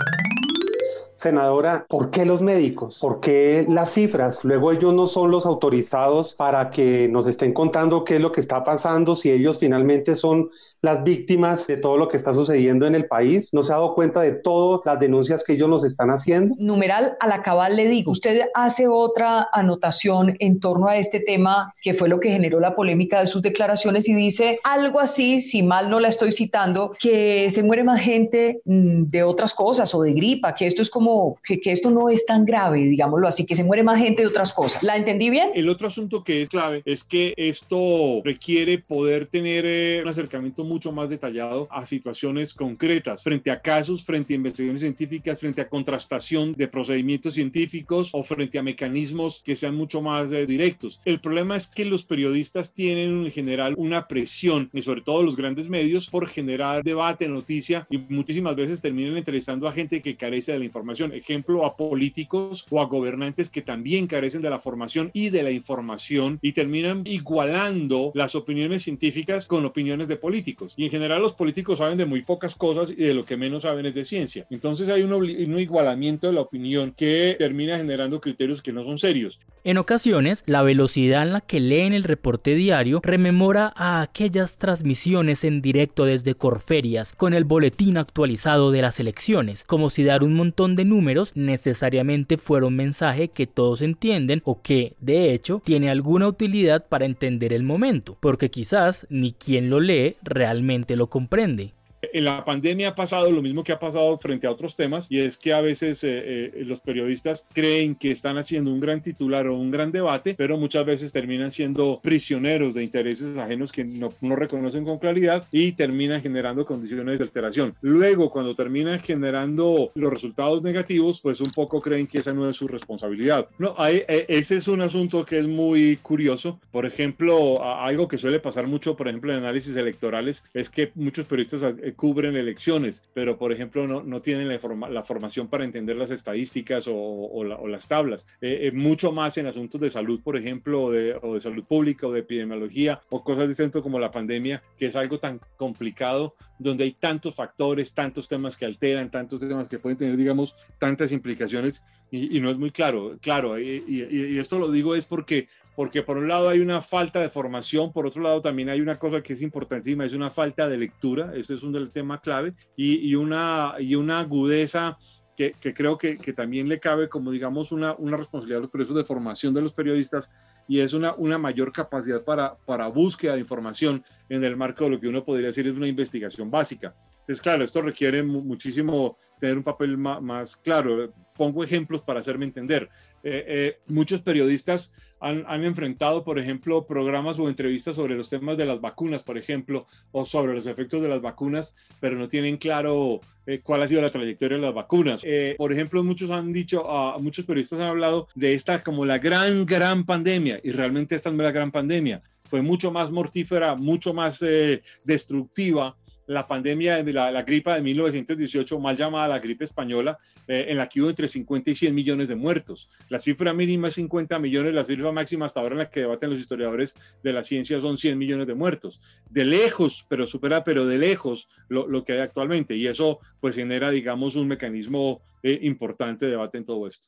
Senadora, 1.20 1.84
¿por 1.86 2.10
qué 2.10 2.24
los 2.24 2.40
médicos? 2.40 2.98
¿Por 2.98 3.20
qué 3.20 3.66
las 3.68 3.92
cifras? 3.92 4.42
Luego 4.42 4.72
ellos 4.72 4.94
no 4.94 5.06
son 5.06 5.30
los 5.30 5.44
autorizados 5.44 6.34
para 6.34 6.70
que 6.70 7.08
nos 7.08 7.26
estén 7.26 7.52
contando 7.52 8.04
qué 8.04 8.16
es 8.16 8.22
lo 8.22 8.32
que 8.32 8.40
está 8.40 8.64
pasando, 8.64 9.14
si 9.14 9.30
ellos 9.30 9.58
finalmente 9.58 10.14
son 10.14 10.48
las 10.80 11.04
víctimas 11.04 11.66
de 11.66 11.76
todo 11.76 11.98
lo 11.98 12.08
que 12.08 12.16
está 12.16 12.32
sucediendo 12.32 12.86
en 12.86 12.94
el 12.94 13.06
país. 13.06 13.52
¿No 13.52 13.62
se 13.62 13.70
ha 13.70 13.76
dado 13.76 13.94
cuenta 13.94 14.22
de 14.22 14.32
todas 14.32 14.80
las 14.86 14.98
denuncias 14.98 15.44
que 15.44 15.52
ellos 15.52 15.68
nos 15.68 15.84
están 15.84 16.08
haciendo? 16.08 16.54
Numeral, 16.58 17.18
a 17.20 17.26
la 17.26 17.42
cabal 17.42 17.76
le 17.76 17.86
digo, 17.86 18.12
usted 18.12 18.46
hace 18.54 18.88
otra 18.88 19.46
anotación 19.52 20.36
en 20.38 20.58
torno 20.58 20.88
a 20.88 20.96
este 20.96 21.20
tema 21.20 21.74
que 21.82 21.92
fue 21.92 22.08
lo 22.08 22.18
que 22.18 22.30
generó 22.30 22.60
la 22.60 22.74
polémica 22.74 23.20
de 23.20 23.26
sus 23.26 23.42
declaraciones 23.42 24.08
y 24.08 24.14
dice 24.14 24.58
algo 24.64 25.00
así, 25.00 25.42
si 25.42 25.62
mal 25.62 25.90
no 25.90 26.00
la 26.00 26.08
estoy 26.08 26.32
citando, 26.32 26.92
que 26.98 27.50
se 27.50 27.62
muere 27.62 27.84
más 27.84 28.00
gente 28.00 28.62
mm, 28.64 29.10
de 29.10 29.22
otras 29.22 29.52
cosas 29.52 29.94
o 29.94 30.00
de 30.00 30.14
gripa, 30.14 30.54
que 30.54 30.66
esto 30.66 30.80
es 30.80 30.88
como 30.88 31.09
que, 31.44 31.60
que, 31.60 31.72
esto 31.72 31.90
no 31.90 32.08
es 32.08 32.26
tan 32.26 32.44
grave, 32.44 32.84
digámoslo 32.84 33.26
así, 33.28 33.46
que 33.46 33.54
se 33.54 33.64
muere 33.64 33.82
más 33.82 33.98
gente 33.98 34.22
de 34.22 34.28
otras 34.28 34.52
cosas. 34.52 34.82
¿La 34.82 34.96
entendí 34.96 35.30
bien? 35.30 35.50
El 35.54 35.68
otro 35.68 35.86
asunto 35.86 36.24
que 36.24 36.42
es 36.42 36.48
clave 36.48 36.82
es 36.84 37.04
que 37.04 37.34
esto 37.36 38.20
requiere 38.24 38.78
poder 38.78 39.26
tener 39.26 39.64
eh, 39.66 40.00
un 40.02 40.08
acercamiento 40.08 40.64
mucho 40.64 40.92
más 40.92 41.08
detallado 41.08 41.68
a 41.70 41.86
situaciones 41.86 42.54
concretas, 42.54 43.22
frente 43.22 43.50
a 43.50 43.60
casos, 43.60 44.04
frente 44.04 44.34
a 44.34 44.36
investigaciones 44.36 44.80
científicas, 44.80 45.38
frente 45.38 45.60
a 45.60 45.68
contrastación 45.68 46.54
de 46.54 46.68
procedimientos 46.68 47.34
científicos 47.34 48.10
o 48.12 48.22
frente 48.22 48.58
a 48.58 48.62
mecanismos 48.62 49.42
que 49.44 49.56
sean 49.56 49.74
mucho 49.74 50.02
más 50.02 50.30
eh, 50.32 50.46
directos. 50.46 51.00
El 51.04 51.20
problema 51.20 51.56
es 51.56 51.68
que 51.68 51.84
los 51.84 52.02
periodistas 52.02 52.72
tienen 52.72 53.24
en 53.24 53.32
general 53.32 53.74
una 53.76 54.06
presión, 54.06 54.70
y 54.72 54.82
sobre 54.82 55.02
todo 55.02 55.22
los 55.22 55.36
grandes 55.36 55.68
medios, 55.68 56.08
por 56.08 56.28
generar 56.28 56.82
debate, 56.82 57.28
noticia, 57.28 57.86
y 57.90 57.98
muchísimas 57.98 58.56
veces 58.56 58.82
terminan 58.82 59.16
entrevistando 59.16 59.68
a 59.68 59.72
gente 59.72 60.02
que 60.02 60.16
carece 60.16 60.52
de 60.52 60.58
la 60.58 60.64
información 60.64 60.99
ejemplo, 61.06 61.64
a 61.64 61.76
políticos 61.76 62.66
o 62.70 62.80
a 62.80 62.86
gobernantes 62.86 63.50
que 63.50 63.62
también 63.62 64.06
carecen 64.06 64.42
de 64.42 64.50
la 64.50 64.60
formación 64.60 65.10
y 65.12 65.30
de 65.30 65.42
la 65.42 65.50
información 65.50 66.38
y 66.42 66.52
terminan 66.52 67.02
igualando 67.06 68.12
las 68.14 68.34
opiniones 68.34 68.84
científicas 68.84 69.46
con 69.46 69.64
opiniones 69.64 70.08
de 70.08 70.16
políticos. 70.16 70.74
Y 70.76 70.84
en 70.84 70.90
general 70.90 71.22
los 71.22 71.32
políticos 71.32 71.78
saben 71.78 71.98
de 71.98 72.06
muy 72.06 72.22
pocas 72.22 72.54
cosas 72.54 72.90
y 72.90 72.96
de 72.96 73.14
lo 73.14 73.24
que 73.24 73.36
menos 73.36 73.62
saben 73.62 73.86
es 73.86 73.94
de 73.94 74.04
ciencia. 74.04 74.46
Entonces 74.50 74.88
hay 74.88 75.02
un, 75.02 75.12
un 75.12 75.58
igualamiento 75.58 76.26
de 76.26 76.34
la 76.34 76.42
opinión 76.42 76.92
que 76.96 77.36
termina 77.38 77.76
generando 77.76 78.20
criterios 78.20 78.62
que 78.62 78.72
no 78.72 78.84
son 78.84 78.98
serios. 78.98 79.38
En 79.62 79.76
ocasiones, 79.76 80.42
la 80.46 80.62
velocidad 80.62 81.22
en 81.22 81.34
la 81.34 81.42
que 81.42 81.60
leen 81.60 81.92
el 81.92 82.04
reporte 82.04 82.54
diario 82.54 83.00
rememora 83.02 83.74
a 83.76 84.00
aquellas 84.00 84.56
transmisiones 84.56 85.44
en 85.44 85.60
directo 85.60 86.06
desde 86.06 86.34
Corferias 86.34 87.12
con 87.12 87.34
el 87.34 87.44
boletín 87.44 87.98
actualizado 87.98 88.70
de 88.70 88.80
las 88.80 89.00
elecciones, 89.00 89.64
como 89.64 89.90
si 89.90 90.02
dar 90.02 90.24
un 90.24 90.32
montón 90.32 90.76
de 90.76 90.86
números 90.86 91.32
necesariamente 91.34 92.38
fuera 92.38 92.66
un 92.66 92.76
mensaje 92.76 93.28
que 93.28 93.46
todos 93.46 93.82
entienden 93.82 94.40
o 94.46 94.62
que, 94.62 94.94
de 94.98 95.34
hecho, 95.34 95.60
tiene 95.62 95.90
alguna 95.90 96.26
utilidad 96.26 96.86
para 96.88 97.04
entender 97.04 97.52
el 97.52 97.62
momento, 97.62 98.16
porque 98.18 98.50
quizás 98.50 99.06
ni 99.10 99.32
quien 99.32 99.68
lo 99.68 99.80
lee 99.80 100.16
realmente 100.22 100.96
lo 100.96 101.08
comprende. 101.08 101.74
En 102.02 102.24
la 102.24 102.44
pandemia 102.44 102.88
ha 102.88 102.94
pasado 102.94 103.30
lo 103.30 103.42
mismo 103.42 103.62
que 103.62 103.72
ha 103.72 103.78
pasado 103.78 104.16
frente 104.18 104.46
a 104.46 104.50
otros 104.50 104.76
temas 104.76 105.06
y 105.10 105.20
es 105.20 105.36
que 105.36 105.52
a 105.52 105.60
veces 105.60 106.02
eh, 106.04 106.52
eh, 106.54 106.64
los 106.64 106.80
periodistas 106.80 107.46
creen 107.52 107.94
que 107.94 108.10
están 108.10 108.38
haciendo 108.38 108.72
un 108.72 108.80
gran 108.80 109.02
titular 109.02 109.46
o 109.46 109.56
un 109.56 109.70
gran 109.70 109.92
debate, 109.92 110.34
pero 110.34 110.56
muchas 110.56 110.86
veces 110.86 111.12
terminan 111.12 111.50
siendo 111.50 112.00
prisioneros 112.02 112.74
de 112.74 112.84
intereses 112.84 113.36
ajenos 113.38 113.72
que 113.72 113.84
no, 113.84 114.08
no 114.20 114.36
reconocen 114.36 114.84
con 114.84 114.98
claridad 114.98 115.46
y 115.52 115.72
terminan 115.72 116.22
generando 116.22 116.64
condiciones 116.64 117.18
de 117.18 117.24
alteración. 117.24 117.74
Luego, 117.82 118.30
cuando 118.30 118.54
terminan 118.54 119.00
generando 119.00 119.90
los 119.94 120.12
resultados 120.12 120.62
negativos, 120.62 121.20
pues 121.20 121.40
un 121.40 121.50
poco 121.50 121.80
creen 121.80 122.06
que 122.06 122.18
esa 122.18 122.32
no 122.32 122.48
es 122.48 122.56
su 122.56 122.66
responsabilidad. 122.66 123.48
No, 123.58 123.74
hay, 123.76 124.02
eh, 124.08 124.26
ese 124.28 124.56
es 124.56 124.68
un 124.68 124.80
asunto 124.80 125.24
que 125.24 125.38
es 125.38 125.46
muy 125.46 125.98
curioso. 125.98 126.58
Por 126.70 126.86
ejemplo, 126.86 127.62
algo 127.62 128.08
que 128.08 128.18
suele 128.18 128.40
pasar 128.40 128.66
mucho, 128.66 128.96
por 128.96 129.08
ejemplo, 129.08 129.32
en 129.32 129.38
análisis 129.38 129.76
electorales, 129.76 130.44
es 130.54 130.70
que 130.70 130.92
muchos 130.94 131.26
periodistas 131.26 131.74
cubren 131.94 132.36
elecciones, 132.36 133.02
pero 133.14 133.38
por 133.38 133.52
ejemplo 133.52 133.86
no, 133.86 134.02
no 134.02 134.20
tienen 134.22 134.48
la, 134.48 134.88
la, 134.88 135.02
formación 135.02 135.48
para 135.48 135.64
entender 135.64 135.96
las 135.96 136.10
estadísticas 136.10 136.84
o, 136.88 137.44
las 137.44 137.88
tablas. 137.88 138.26
Eh, 138.40 138.68
eh, 138.68 138.72
mucho 138.72 139.12
más 139.12 139.38
en 139.38 139.46
asuntos 139.46 139.80
de 139.80 139.90
salud, 139.90 140.20
por 140.22 140.36
ejemplo, 140.36 140.84
o 140.84 140.90
de, 140.92 141.40
salud 141.40 141.64
pública 141.64 142.06
o 142.06 142.12
de 142.12 142.20
epidemiología 142.20 143.00
o 143.10 143.22
cosas 143.24 143.48
distintas 143.48 143.82
como 143.82 143.98
la 143.98 144.10
pandemia, 144.10 144.62
que 144.78 144.86
es 144.86 144.96
algo 144.96 145.18
tan 145.18 145.40
complicado 145.56 146.34
donde 146.58 146.84
hay 146.84 146.92
tantos 146.92 147.34
factores, 147.34 147.94
tantos 147.94 148.28
temas 148.28 148.56
que 148.56 148.66
alteran, 148.66 149.10
tantos 149.10 149.40
temas 149.40 149.68
que 149.68 149.78
pueden 149.78 149.98
tener, 149.98 150.16
digamos, 150.16 150.54
tantas 150.78 151.12
implicaciones 151.12 151.82
y, 152.10 152.40
no 152.40 152.50
es 152.50 152.58
muy 152.58 152.70
claro. 152.70 153.16
Claro, 153.20 153.58
y, 153.58 154.38
esto 154.38 154.58
lo 154.58 154.70
digo 154.70 154.94
es 154.94 155.04
porque 155.04 155.48
porque 155.80 156.02
por 156.02 156.18
un 156.18 156.28
lado 156.28 156.50
hay 156.50 156.60
una 156.60 156.82
falta 156.82 157.20
de 157.20 157.30
formación, 157.30 157.90
por 157.90 158.06
otro 158.06 158.20
lado 158.20 158.42
también 158.42 158.68
hay 158.68 158.82
una 158.82 158.96
cosa 158.96 159.22
que 159.22 159.32
es 159.32 159.40
importantísima, 159.40 160.04
es 160.04 160.12
una 160.12 160.28
falta 160.28 160.68
de 160.68 160.76
lectura, 160.76 161.32
ese 161.34 161.54
es 161.54 161.62
un 161.62 161.72
del 161.72 161.90
tema 161.90 162.20
clave, 162.20 162.52
y, 162.76 163.08
y, 163.08 163.14
una, 163.14 163.76
y 163.78 163.94
una 163.94 164.20
agudeza 164.20 164.98
que, 165.34 165.54
que 165.58 165.72
creo 165.72 165.96
que, 165.96 166.18
que, 166.18 166.34
también 166.34 166.68
le 166.68 166.78
cabe 166.78 167.08
como 167.08 167.30
digamos 167.30 167.72
una, 167.72 167.94
una 167.94 168.18
responsabilidad 168.18 168.58
a 168.58 168.60
los 168.64 168.70
procesos 168.70 168.94
de 168.94 169.04
formación 169.04 169.54
de 169.54 169.62
los 169.62 169.72
periodistas 169.72 170.30
y 170.68 170.80
es 170.80 170.92
una, 170.92 171.14
una 171.14 171.38
mayor 171.38 171.72
capacidad 171.72 172.22
para, 172.24 172.58
para 172.66 172.86
búsqueda 172.88 173.32
de 173.32 173.40
información 173.40 174.04
en 174.28 174.44
el 174.44 174.58
marco 174.58 174.84
de 174.84 174.90
lo 174.90 175.00
que 175.00 175.08
uno 175.08 175.24
podría 175.24 175.46
decir 175.46 175.66
es 175.66 175.76
una 175.78 175.88
investigación 175.88 176.50
básica. 176.50 176.94
Entonces, 177.20 177.40
claro, 177.40 177.64
esto 177.64 177.80
requiere 177.80 178.22
muchísimo 178.22 179.16
tener 179.40 179.56
un 179.56 179.62
papel 179.62 179.96
más, 179.96 180.20
más 180.20 180.56
claro. 180.56 181.12
Pongo 181.34 181.64
ejemplos 181.64 182.02
para 182.02 182.20
hacerme 182.20 182.44
entender. 182.44 182.90
Eh, 183.22 183.44
eh, 183.46 183.76
muchos 183.86 184.22
periodistas 184.22 184.92
han, 185.20 185.44
han, 185.46 185.64
enfrentado, 185.64 186.24
por 186.24 186.38
ejemplo, 186.38 186.86
programas 186.86 187.38
o 187.38 187.48
entrevistas 187.48 187.96
sobre 187.96 188.16
los 188.16 188.30
temas 188.30 188.56
de 188.56 188.64
las 188.64 188.80
vacunas, 188.80 189.22
por 189.22 189.36
ejemplo, 189.36 189.86
o 190.12 190.24
sobre 190.24 190.54
los 190.54 190.66
efectos 190.66 191.02
de 191.02 191.08
las 191.08 191.20
vacunas, 191.20 191.76
pero 192.00 192.16
no 192.16 192.28
tienen 192.28 192.56
claro 192.56 193.20
eh, 193.50 193.60
cuál 193.62 193.82
ha 193.82 193.88
sido 193.88 194.00
la 194.00 194.10
trayectoria 194.10 194.58
de 194.58 194.62
las 194.62 194.74
vacunas. 194.74 195.22
Eh, 195.24 195.56
por 195.58 195.72
ejemplo, 195.72 196.04
muchos 196.04 196.30
han 196.30 196.52
dicho, 196.52 196.82
uh, 196.82 197.20
muchos 197.20 197.44
periodistas 197.44 197.80
han 197.80 197.88
hablado 197.88 198.28
de 198.36 198.54
esta 198.54 198.82
como 198.82 199.04
la 199.04 199.18
gran, 199.18 199.66
gran 199.66 200.06
pandemia, 200.06 200.60
y 200.62 200.70
realmente 200.70 201.16
esta 201.16 201.30
no 201.30 201.38
es 201.38 201.42
la 201.42 201.52
gran 201.52 201.72
pandemia. 201.72 202.22
Fue 202.48 202.62
mucho 202.62 202.92
más 202.92 203.10
mortífera, 203.10 203.74
mucho 203.74 204.14
más 204.14 204.40
eh, 204.42 204.82
destructiva 205.04 205.96
la 206.30 206.46
pandemia 206.46 207.02
de 207.02 207.12
la, 207.12 207.32
la, 207.32 207.42
gripa 207.42 207.74
de 207.74 207.82
1918, 207.82 208.78
mal 208.78 208.96
llamada 208.96 209.26
la 209.26 209.40
gripe 209.40 209.64
española, 209.64 210.16
eh, 210.46 210.66
en 210.68 210.76
la 210.76 210.88
que 210.88 211.00
hubo 211.00 211.10
entre 211.10 211.26
50 211.26 211.72
y 211.72 211.74
100 211.74 211.92
millones 211.92 212.28
de 212.28 212.36
muertos. 212.36 212.88
La 213.08 213.18
cifra 213.18 213.52
mínima 213.52 213.88
es 213.88 213.94
50 213.94 214.38
millones, 214.38 214.72
la 214.72 214.84
cifra 214.84 215.10
máxima 215.10 215.46
hasta 215.46 215.58
ahora 215.58 215.72
en 215.74 215.78
la 215.80 215.90
que 215.90 216.00
debaten 216.00 216.30
los 216.30 216.38
historiadores 216.38 216.94
de 217.24 217.32
la 217.32 217.42
ciencia 217.42 217.80
son 217.80 217.98
100 217.98 218.16
millones 218.16 218.46
de 218.46 218.54
muertos. 218.54 219.00
De 219.28 219.44
lejos, 219.44 220.06
pero 220.08 220.24
supera, 220.24 220.62
pero 220.62 220.86
de 220.86 220.98
lejos 220.98 221.48
lo, 221.68 222.04
que 222.04 222.12
hay 222.12 222.20
actualmente. 222.20 222.76
Y 222.76 222.86
eso 222.86 223.18
pues 223.40 223.56
genera, 223.56 223.90
digamos, 223.90 224.36
un 224.36 224.46
mecanismo 224.46 225.22
eh, 225.42 225.58
importante 225.62 226.26
de 226.26 226.30
debate 226.30 226.58
en 226.58 226.64
todo 226.64 226.86
esto. 226.86 227.06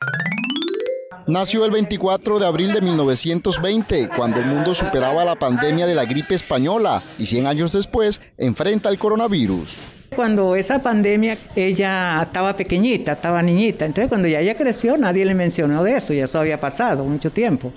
Nació 1.27 1.65
el 1.65 1.71
24 1.71 2.39
de 2.39 2.47
abril 2.47 2.73
de 2.73 2.81
1920, 2.81 4.09
cuando 4.17 4.41
el 4.41 4.47
mundo 4.47 4.75
superaba 4.75 5.25
la 5.25 5.37
pandemia 5.37 5.87
de 5.87 5.95
la 5.95 6.05
gripe 6.05 6.35
española 6.35 7.03
y 7.19 7.27
100 7.27 7.47
años 7.47 7.73
después 7.73 8.21
enfrenta 8.37 8.89
el 8.89 8.99
coronavirus. 8.99 9.79
Cuando 10.15 10.57
esa 10.57 10.83
pandemia 10.83 11.39
ella 11.57 12.23
estaba 12.23 12.55
pequeñita, 12.55 13.13
estaba 13.13 13.43
niñita, 13.43 13.87
entonces 13.87 14.11
cuando 14.11 14.29
ya 14.29 14.41
ella 14.41 14.57
creció 14.57 14.99
nadie 14.99 15.25
le 15.25 15.35
mencionó 15.35 15.83
de 15.83 15.97
eso, 15.97 16.13
y 16.13 16.21
eso 16.21 16.39
había 16.39 16.61
pasado 16.61 17.05
mucho 17.05 17.31
tiempo. 17.31 17.73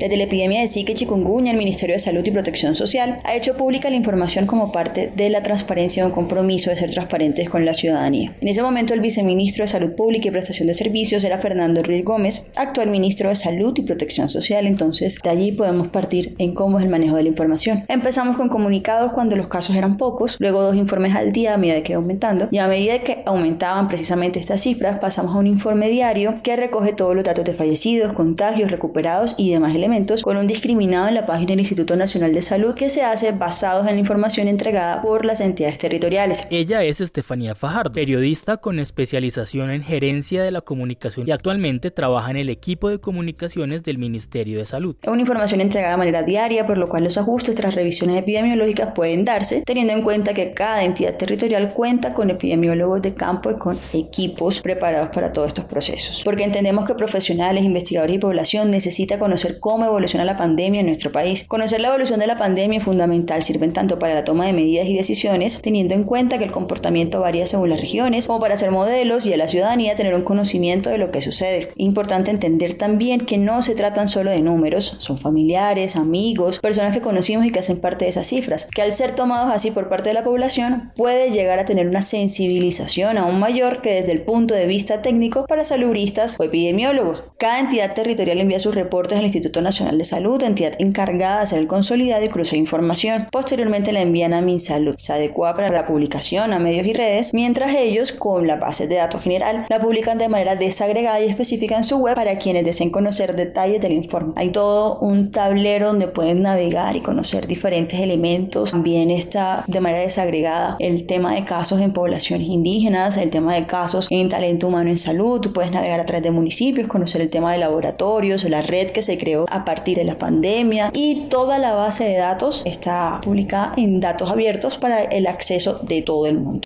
Desde 0.00 0.16
la 0.16 0.24
epidemia 0.24 0.62
de 0.62 0.66
Zika 0.66 0.92
y 0.92 0.94
chikungunya, 0.94 1.52
el 1.52 1.58
Ministerio 1.58 1.94
de 1.94 1.98
Salud 1.98 2.24
y 2.24 2.30
Protección 2.30 2.74
Social 2.74 3.20
ha 3.22 3.36
hecho 3.36 3.58
pública 3.58 3.90
la 3.90 3.96
información 3.96 4.46
como 4.46 4.72
parte 4.72 5.12
de 5.14 5.28
la 5.28 5.42
transparencia 5.42 6.02
y 6.02 6.06
un 6.06 6.12
compromiso 6.12 6.70
de 6.70 6.76
ser 6.76 6.90
transparentes 6.90 7.50
con 7.50 7.66
la 7.66 7.74
ciudadanía. 7.74 8.34
En 8.40 8.48
ese 8.48 8.62
momento, 8.62 8.94
el 8.94 9.02
viceministro 9.02 9.62
de 9.62 9.68
Salud 9.68 9.92
Pública 9.92 10.28
y 10.28 10.30
Prestación 10.30 10.68
de 10.68 10.72
Servicios 10.72 11.22
era 11.22 11.36
Fernando 11.36 11.82
Ruiz 11.82 12.02
Gómez, 12.02 12.46
actual 12.56 12.88
ministro 12.88 13.28
de 13.28 13.36
Salud 13.36 13.74
y 13.76 13.82
Protección 13.82 14.30
Social. 14.30 14.66
Entonces, 14.66 15.18
de 15.22 15.28
allí 15.28 15.52
podemos 15.52 15.88
partir 15.88 16.34
en 16.38 16.54
cómo 16.54 16.78
es 16.78 16.84
el 16.86 16.90
manejo 16.90 17.16
de 17.16 17.24
la 17.24 17.28
información. 17.28 17.84
Empezamos 17.88 18.38
con 18.38 18.48
comunicados 18.48 19.12
cuando 19.12 19.36
los 19.36 19.48
casos 19.48 19.76
eran 19.76 19.98
pocos, 19.98 20.36
luego 20.38 20.62
dos 20.62 20.76
informes 20.76 21.14
al 21.14 21.30
día 21.30 21.52
a 21.52 21.58
medida 21.58 21.82
que 21.82 21.92
iba 21.92 22.00
aumentando, 22.00 22.48
y 22.50 22.56
a 22.56 22.68
medida 22.68 23.00
que 23.00 23.22
aumentaban 23.26 23.86
precisamente 23.86 24.40
estas 24.40 24.62
cifras, 24.62 24.98
pasamos 24.98 25.36
a 25.36 25.38
un 25.38 25.46
informe 25.46 25.90
diario 25.90 26.36
que 26.42 26.56
recoge 26.56 26.94
todos 26.94 27.14
los 27.14 27.24
datos 27.24 27.44
de 27.44 27.52
fallecidos, 27.52 28.14
contagios, 28.14 28.70
recuperados 28.70 29.34
y 29.36 29.50
demás 29.50 29.74
elementos 29.74 29.89
con 30.22 30.36
un 30.36 30.46
discriminado 30.46 31.08
en 31.08 31.14
la 31.14 31.26
página 31.26 31.50
del 31.50 31.60
Instituto 31.60 31.96
Nacional 31.96 32.32
de 32.32 32.42
Salud 32.42 32.74
que 32.74 32.88
se 32.88 33.02
hace 33.02 33.32
basados 33.32 33.88
en 33.88 33.94
la 33.94 34.00
información 34.00 34.46
entregada 34.46 35.02
por 35.02 35.24
las 35.24 35.40
entidades 35.40 35.78
territoriales. 35.78 36.46
Ella 36.50 36.84
es 36.84 37.00
Estefanía 37.00 37.56
Fajardo, 37.56 37.92
periodista 37.92 38.58
con 38.58 38.78
especialización 38.78 39.70
en 39.72 39.82
gerencia 39.82 40.44
de 40.44 40.52
la 40.52 40.60
comunicación 40.60 41.26
y 41.26 41.32
actualmente 41.32 41.90
trabaja 41.90 42.30
en 42.30 42.36
el 42.36 42.50
equipo 42.50 42.88
de 42.88 43.00
comunicaciones 43.00 43.82
del 43.82 43.98
Ministerio 43.98 44.58
de 44.58 44.66
Salud. 44.66 44.94
Es 45.02 45.08
una 45.08 45.22
información 45.22 45.60
entregada 45.60 45.94
de 45.94 45.98
manera 45.98 46.22
diaria, 46.22 46.64
por 46.64 46.78
lo 46.78 46.88
cual 46.88 47.02
los 47.02 47.18
ajustes 47.18 47.56
tras 47.56 47.74
revisiones 47.74 48.16
epidemiológicas 48.16 48.92
pueden 48.94 49.24
darse, 49.24 49.64
teniendo 49.66 49.92
en 49.92 50.02
cuenta 50.02 50.34
que 50.34 50.54
cada 50.54 50.84
entidad 50.84 51.16
territorial 51.16 51.72
cuenta 51.74 52.14
con 52.14 52.30
epidemiólogos 52.30 53.02
de 53.02 53.14
campo 53.14 53.50
y 53.50 53.56
con 53.56 53.76
equipos 53.92 54.60
preparados 54.60 55.08
para 55.08 55.32
todos 55.32 55.48
estos 55.48 55.64
procesos. 55.64 56.22
Porque 56.24 56.44
entendemos 56.44 56.84
que 56.84 56.94
profesionales, 56.94 57.64
investigadores 57.64 58.14
y 58.14 58.18
población 58.20 58.70
necesita 58.70 59.18
conocer 59.18 59.58
cómo 59.58 59.79
evoluciona 59.86 60.24
la 60.24 60.36
pandemia 60.36 60.80
en 60.80 60.86
nuestro 60.86 61.12
país. 61.12 61.44
Conocer 61.48 61.80
la 61.80 61.88
evolución 61.88 62.20
de 62.20 62.26
la 62.26 62.36
pandemia 62.36 62.78
es 62.78 62.84
fundamental, 62.84 63.42
sirven 63.42 63.72
tanto 63.72 63.98
para 63.98 64.14
la 64.14 64.24
toma 64.24 64.46
de 64.46 64.52
medidas 64.52 64.86
y 64.86 64.96
decisiones, 64.96 65.60
teniendo 65.62 65.94
en 65.94 66.04
cuenta 66.04 66.38
que 66.38 66.44
el 66.44 66.52
comportamiento 66.52 67.20
varía 67.20 67.46
según 67.46 67.70
las 67.70 67.80
regiones, 67.80 68.26
como 68.26 68.40
para 68.40 68.54
hacer 68.54 68.70
modelos 68.70 69.26
y 69.26 69.32
a 69.32 69.36
la 69.36 69.48
ciudadanía 69.48 69.96
tener 69.96 70.14
un 70.14 70.22
conocimiento 70.22 70.90
de 70.90 70.98
lo 70.98 71.10
que 71.10 71.22
sucede. 71.22 71.70
Importante 71.76 72.30
entender 72.30 72.74
también 72.74 73.20
que 73.20 73.38
no 73.38 73.62
se 73.62 73.74
tratan 73.74 74.08
solo 74.08 74.30
de 74.30 74.40
números, 74.40 74.94
son 74.98 75.18
familiares, 75.18 75.96
amigos, 75.96 76.58
personas 76.58 76.94
que 76.94 77.00
conocimos 77.00 77.46
y 77.46 77.50
que 77.50 77.60
hacen 77.60 77.80
parte 77.80 78.04
de 78.04 78.10
esas 78.10 78.26
cifras, 78.26 78.66
que 78.66 78.82
al 78.82 78.94
ser 78.94 79.14
tomados 79.14 79.52
así 79.52 79.70
por 79.70 79.88
parte 79.88 80.10
de 80.10 80.14
la 80.14 80.24
población 80.24 80.92
puede 80.96 81.30
llegar 81.30 81.58
a 81.58 81.64
tener 81.64 81.88
una 81.88 82.02
sensibilización 82.02 83.18
aún 83.18 83.38
mayor 83.38 83.80
que 83.80 83.94
desde 83.94 84.12
el 84.12 84.22
punto 84.22 84.54
de 84.54 84.66
vista 84.66 85.02
técnico 85.02 85.46
para 85.46 85.64
saludistas 85.64 86.38
o 86.38 86.44
epidemiólogos. 86.44 87.24
Cada 87.38 87.60
entidad 87.60 87.94
territorial 87.94 88.40
envía 88.40 88.60
sus 88.60 88.74
reportes 88.74 89.18
al 89.18 89.24
Instituto 89.24 89.60
Nacional 89.62 89.69
Nacional 89.70 89.98
de 89.98 90.04
Salud, 90.04 90.42
entidad 90.42 90.72
encargada 90.80 91.36
de 91.36 91.42
hacer 91.44 91.60
el 91.60 91.68
consolidado 91.68 92.24
y 92.24 92.28
cruce 92.28 92.56
información. 92.56 93.28
Posteriormente 93.30 93.92
la 93.92 94.00
envían 94.00 94.34
a 94.34 94.40
MinSalud. 94.40 94.96
Se 94.96 95.12
adecua 95.12 95.54
para 95.54 95.70
la 95.70 95.86
publicación 95.86 96.52
a 96.52 96.58
medios 96.58 96.88
y 96.88 96.92
redes, 96.92 97.32
mientras 97.32 97.72
ellos, 97.76 98.10
con 98.10 98.48
la 98.48 98.56
base 98.56 98.88
de 98.88 98.96
datos 98.96 99.22
general, 99.22 99.66
la 99.68 99.80
publican 99.80 100.18
de 100.18 100.28
manera 100.28 100.56
desagregada 100.56 101.20
y 101.20 101.28
específica 101.28 101.76
en 101.76 101.84
su 101.84 101.98
web 101.98 102.16
para 102.16 102.36
quienes 102.36 102.64
deseen 102.64 102.90
conocer 102.90 103.36
detalles 103.36 103.80
del 103.80 103.92
informe. 103.92 104.32
Hay 104.34 104.50
todo 104.50 104.98
un 104.98 105.30
tablero 105.30 105.86
donde 105.86 106.08
pueden 106.08 106.42
navegar 106.42 106.96
y 106.96 107.00
conocer 107.00 107.46
diferentes 107.46 108.00
elementos. 108.00 108.72
También 108.72 109.12
está 109.12 109.62
de 109.68 109.80
manera 109.80 110.02
desagregada 110.02 110.76
el 110.80 111.06
tema 111.06 111.34
de 111.34 111.44
casos 111.44 111.80
en 111.80 111.92
poblaciones 111.92 112.48
indígenas, 112.48 113.16
el 113.16 113.30
tema 113.30 113.54
de 113.54 113.66
casos 113.66 114.08
en 114.10 114.28
talento 114.28 114.66
humano 114.66 114.90
en 114.90 114.98
salud. 114.98 115.40
Tú 115.40 115.52
puedes 115.52 115.70
navegar 115.70 116.00
a 116.00 116.06
través 116.06 116.24
de 116.24 116.32
municipios, 116.32 116.88
conocer 116.88 117.20
el 117.20 117.30
tema 117.30 117.52
de 117.52 117.58
laboratorios, 117.58 118.42
la 118.50 118.62
red 118.62 118.90
que 118.90 119.02
se 119.02 119.16
creó 119.16 119.46
a 119.50 119.64
partir 119.64 119.96
de 119.96 120.04
la 120.04 120.18
pandemia 120.18 120.90
y 120.94 121.26
toda 121.28 121.58
la 121.58 121.74
base 121.74 122.04
de 122.04 122.16
datos 122.16 122.62
está 122.64 123.20
publicada 123.22 123.74
en 123.76 124.00
datos 124.00 124.30
abiertos 124.30 124.78
para 124.78 125.02
el 125.02 125.26
acceso 125.26 125.80
de 125.82 126.02
todo 126.02 126.26
el 126.26 126.38
mundo. 126.38 126.62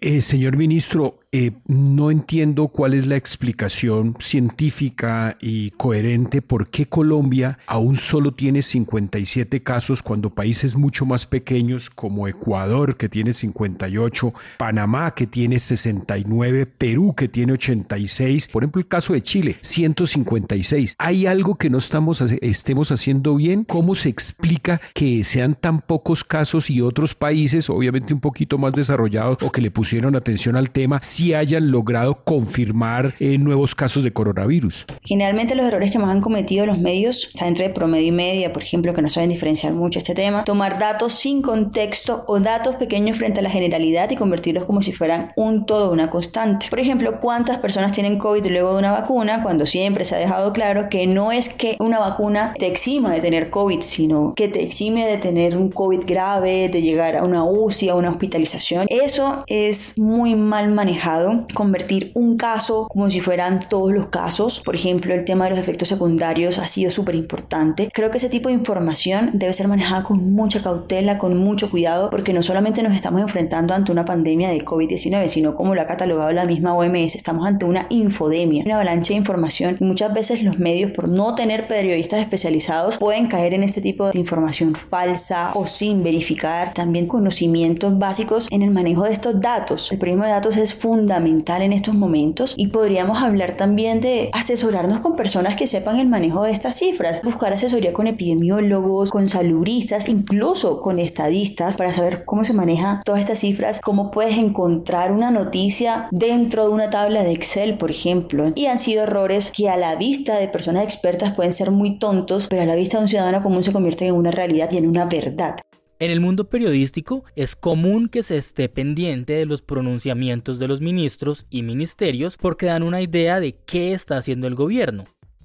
Eh, 0.00 0.20
señor 0.20 0.56
ministro, 0.56 1.14
eh, 1.34 1.52
no 1.66 2.10
entiendo 2.10 2.68
cuál 2.68 2.92
es 2.92 3.06
la 3.06 3.16
explicación 3.16 4.14
científica 4.20 5.38
y 5.40 5.70
coherente 5.70 6.42
por 6.42 6.68
qué 6.68 6.84
Colombia 6.84 7.58
aún 7.66 7.96
solo 7.96 8.34
tiene 8.34 8.60
57 8.60 9.62
casos 9.62 10.02
cuando 10.02 10.28
países 10.28 10.76
mucho 10.76 11.06
más 11.06 11.24
pequeños 11.24 11.88
como 11.88 12.28
Ecuador 12.28 12.98
que 12.98 13.08
tiene 13.08 13.32
58, 13.32 14.34
Panamá 14.58 15.14
que 15.14 15.26
tiene 15.26 15.58
69, 15.58 16.66
Perú 16.66 17.14
que 17.16 17.28
tiene 17.28 17.54
86, 17.54 18.48
por 18.48 18.64
ejemplo 18.64 18.80
el 18.80 18.88
caso 18.88 19.14
de 19.14 19.22
Chile 19.22 19.56
156. 19.62 20.96
¿Hay 20.98 21.24
algo 21.24 21.54
que 21.54 21.70
no 21.70 21.78
estamos 21.78 22.20
estemos 22.20 22.92
haciendo 22.92 23.36
bien? 23.36 23.64
¿Cómo 23.64 23.94
se 23.94 24.10
explica 24.10 24.82
que 24.92 25.24
sean 25.24 25.54
tan 25.54 25.80
pocos 25.80 26.24
casos 26.24 26.68
y 26.68 26.82
otros 26.82 27.14
países 27.14 27.70
obviamente 27.70 28.12
un 28.12 28.20
poquito 28.20 28.58
más 28.58 28.74
desarrollados 28.74 29.38
o 29.40 29.50
que 29.50 29.62
le 29.62 29.70
pusieron 29.70 30.14
atención 30.14 30.56
al 30.56 30.68
tema 30.70 31.00
hayan 31.30 31.70
logrado 31.70 32.22
confirmar 32.24 33.14
eh, 33.20 33.38
nuevos 33.38 33.74
casos 33.74 34.02
de 34.02 34.12
coronavirus. 34.12 34.86
Generalmente 35.02 35.54
los 35.54 35.66
errores 35.66 35.90
que 35.90 35.98
más 35.98 36.10
han 36.10 36.20
cometido 36.20 36.66
los 36.66 36.78
medios, 36.78 37.28
está 37.32 37.46
entre 37.46 37.70
promedio 37.70 38.08
y 38.08 38.12
media, 38.12 38.52
por 38.52 38.62
ejemplo, 38.62 38.92
que 38.94 39.02
no 39.02 39.08
saben 39.08 39.30
diferenciar 39.30 39.72
mucho 39.72 39.98
este 39.98 40.14
tema, 40.14 40.44
tomar 40.44 40.78
datos 40.78 41.12
sin 41.12 41.42
contexto 41.42 42.24
o 42.26 42.40
datos 42.40 42.76
pequeños 42.76 43.18
frente 43.18 43.40
a 43.40 43.42
la 43.42 43.50
generalidad 43.50 44.10
y 44.10 44.16
convertirlos 44.16 44.64
como 44.64 44.82
si 44.82 44.92
fueran 44.92 45.32
un 45.36 45.66
todo, 45.66 45.92
una 45.92 46.10
constante. 46.10 46.66
Por 46.68 46.80
ejemplo, 46.80 47.20
cuántas 47.20 47.58
personas 47.58 47.92
tienen 47.92 48.18
COVID 48.18 48.46
luego 48.46 48.72
de 48.72 48.78
una 48.78 48.92
vacuna, 48.92 49.42
cuando 49.42 49.66
siempre 49.66 50.04
se 50.04 50.16
ha 50.16 50.18
dejado 50.18 50.52
claro 50.52 50.88
que 50.88 51.06
no 51.06 51.32
es 51.32 51.48
que 51.48 51.76
una 51.78 51.98
vacuna 51.98 52.54
te 52.58 52.66
exima 52.66 53.12
de 53.12 53.20
tener 53.20 53.50
COVID, 53.50 53.80
sino 53.80 54.34
que 54.34 54.48
te 54.48 54.62
exime 54.62 55.06
de 55.06 55.18
tener 55.18 55.56
un 55.56 55.70
COVID 55.70 56.06
grave, 56.06 56.68
de 56.68 56.82
llegar 56.82 57.16
a 57.16 57.24
una 57.24 57.44
UCI, 57.44 57.90
a 57.90 57.94
una 57.94 58.10
hospitalización. 58.10 58.86
Eso 58.88 59.44
es 59.46 59.94
muy 59.96 60.34
mal 60.34 60.70
manejado 60.70 61.11
convertir 61.54 62.10
un 62.14 62.36
caso 62.36 62.86
como 62.88 63.10
si 63.10 63.20
fueran 63.20 63.60
todos 63.68 63.92
los 63.92 64.06
casos. 64.08 64.60
Por 64.60 64.74
ejemplo, 64.74 65.14
el 65.14 65.24
tema 65.24 65.44
de 65.44 65.50
los 65.50 65.58
efectos 65.58 65.88
secundarios 65.88 66.58
ha 66.58 66.66
sido 66.66 66.90
súper 66.90 67.14
importante. 67.14 67.90
Creo 67.92 68.10
que 68.10 68.18
ese 68.18 68.28
tipo 68.28 68.48
de 68.48 68.54
información 68.54 69.30
debe 69.34 69.52
ser 69.52 69.68
manejada 69.68 70.04
con 70.04 70.32
mucha 70.34 70.62
cautela, 70.62 71.18
con 71.18 71.36
mucho 71.36 71.70
cuidado, 71.70 72.10
porque 72.10 72.32
no 72.32 72.42
solamente 72.42 72.82
nos 72.82 72.94
estamos 72.94 73.20
enfrentando 73.20 73.74
ante 73.74 73.92
una 73.92 74.04
pandemia 74.04 74.50
de 74.50 74.64
COVID-19, 74.64 75.28
sino 75.28 75.54
como 75.54 75.74
lo 75.74 75.80
ha 75.80 75.86
catalogado 75.86 76.32
la 76.32 76.44
misma 76.44 76.74
OMS, 76.74 77.14
estamos 77.14 77.46
ante 77.46 77.64
una 77.64 77.86
infodemia, 77.90 78.64
una 78.64 78.76
avalancha 78.76 79.08
de 79.08 79.18
información 79.18 79.76
y 79.80 79.84
muchas 79.84 80.12
veces 80.12 80.42
los 80.42 80.58
medios, 80.58 80.90
por 80.92 81.08
no 81.08 81.34
tener 81.34 81.66
periodistas 81.66 82.20
especializados, 82.20 82.98
pueden 82.98 83.26
caer 83.26 83.54
en 83.54 83.62
este 83.62 83.80
tipo 83.80 84.10
de 84.10 84.18
información 84.18 84.74
falsa 84.74 85.52
o 85.54 85.66
sin 85.66 86.02
verificar 86.02 86.72
también 86.74 87.06
conocimientos 87.06 87.98
básicos 87.98 88.48
en 88.50 88.62
el 88.62 88.70
manejo 88.70 89.04
de 89.04 89.12
estos 89.12 89.40
datos. 89.40 89.90
El 89.92 89.98
periodismo 89.98 90.24
de 90.24 90.32
datos 90.32 90.56
es 90.56 90.74
fundamental 90.74 91.01
fundamental 91.02 91.62
en 91.62 91.72
estos 91.72 91.94
momentos 91.94 92.54
y 92.56 92.68
podríamos 92.68 93.20
hablar 93.20 93.56
también 93.56 94.00
de 94.00 94.30
asesorarnos 94.32 95.00
con 95.00 95.16
personas 95.16 95.56
que 95.56 95.66
sepan 95.66 95.98
el 95.98 96.08
manejo 96.08 96.44
de 96.44 96.52
estas 96.52 96.76
cifras, 96.76 97.22
buscar 97.22 97.52
asesoría 97.52 97.92
con 97.92 98.06
epidemiólogos, 98.06 99.10
con 99.10 99.28
salubristas, 99.28 100.08
incluso 100.08 100.80
con 100.80 101.00
estadistas 101.00 101.76
para 101.76 101.92
saber 101.92 102.24
cómo 102.24 102.44
se 102.44 102.52
maneja 102.52 103.02
todas 103.04 103.20
estas 103.20 103.40
cifras, 103.40 103.80
cómo 103.80 104.12
puedes 104.12 104.38
encontrar 104.38 105.10
una 105.10 105.32
noticia 105.32 106.06
dentro 106.12 106.68
de 106.68 106.72
una 106.72 106.88
tabla 106.88 107.24
de 107.24 107.32
Excel, 107.32 107.78
por 107.78 107.90
ejemplo. 107.90 108.52
Y 108.54 108.66
han 108.66 108.78
sido 108.78 109.02
errores 109.02 109.50
que 109.50 109.68
a 109.68 109.76
la 109.76 109.96
vista 109.96 110.36
de 110.38 110.46
personas 110.46 110.84
expertas 110.84 111.34
pueden 111.34 111.52
ser 111.52 111.72
muy 111.72 111.98
tontos, 111.98 112.46
pero 112.46 112.62
a 112.62 112.66
la 112.66 112.76
vista 112.76 112.98
de 112.98 113.02
un 113.02 113.08
ciudadano 113.08 113.42
común 113.42 113.64
se 113.64 113.72
convierten 113.72 114.08
en 114.08 114.14
una 114.14 114.30
realidad 114.30 114.70
y 114.70 114.76
en 114.76 114.86
una 114.86 115.06
verdad. 115.06 115.56
En 116.02 116.10
el 116.10 116.18
mundo 116.18 116.50
periodístico 116.50 117.22
es 117.36 117.54
común 117.54 118.08
que 118.08 118.24
se 118.24 118.36
esté 118.36 118.68
pendiente 118.68 119.34
de 119.34 119.46
los 119.46 119.62
pronunciamientos 119.62 120.58
de 120.58 120.66
los 120.66 120.80
ministros 120.80 121.46
y 121.48 121.62
ministerios 121.62 122.36
porque 122.36 122.66
dan 122.66 122.82
una 122.82 123.02
idea 123.02 123.38
de 123.38 123.54
qué 123.66 123.92
está 123.92 124.16
haciendo 124.16 124.48
el 124.48 124.56
gobierno. 124.56 125.04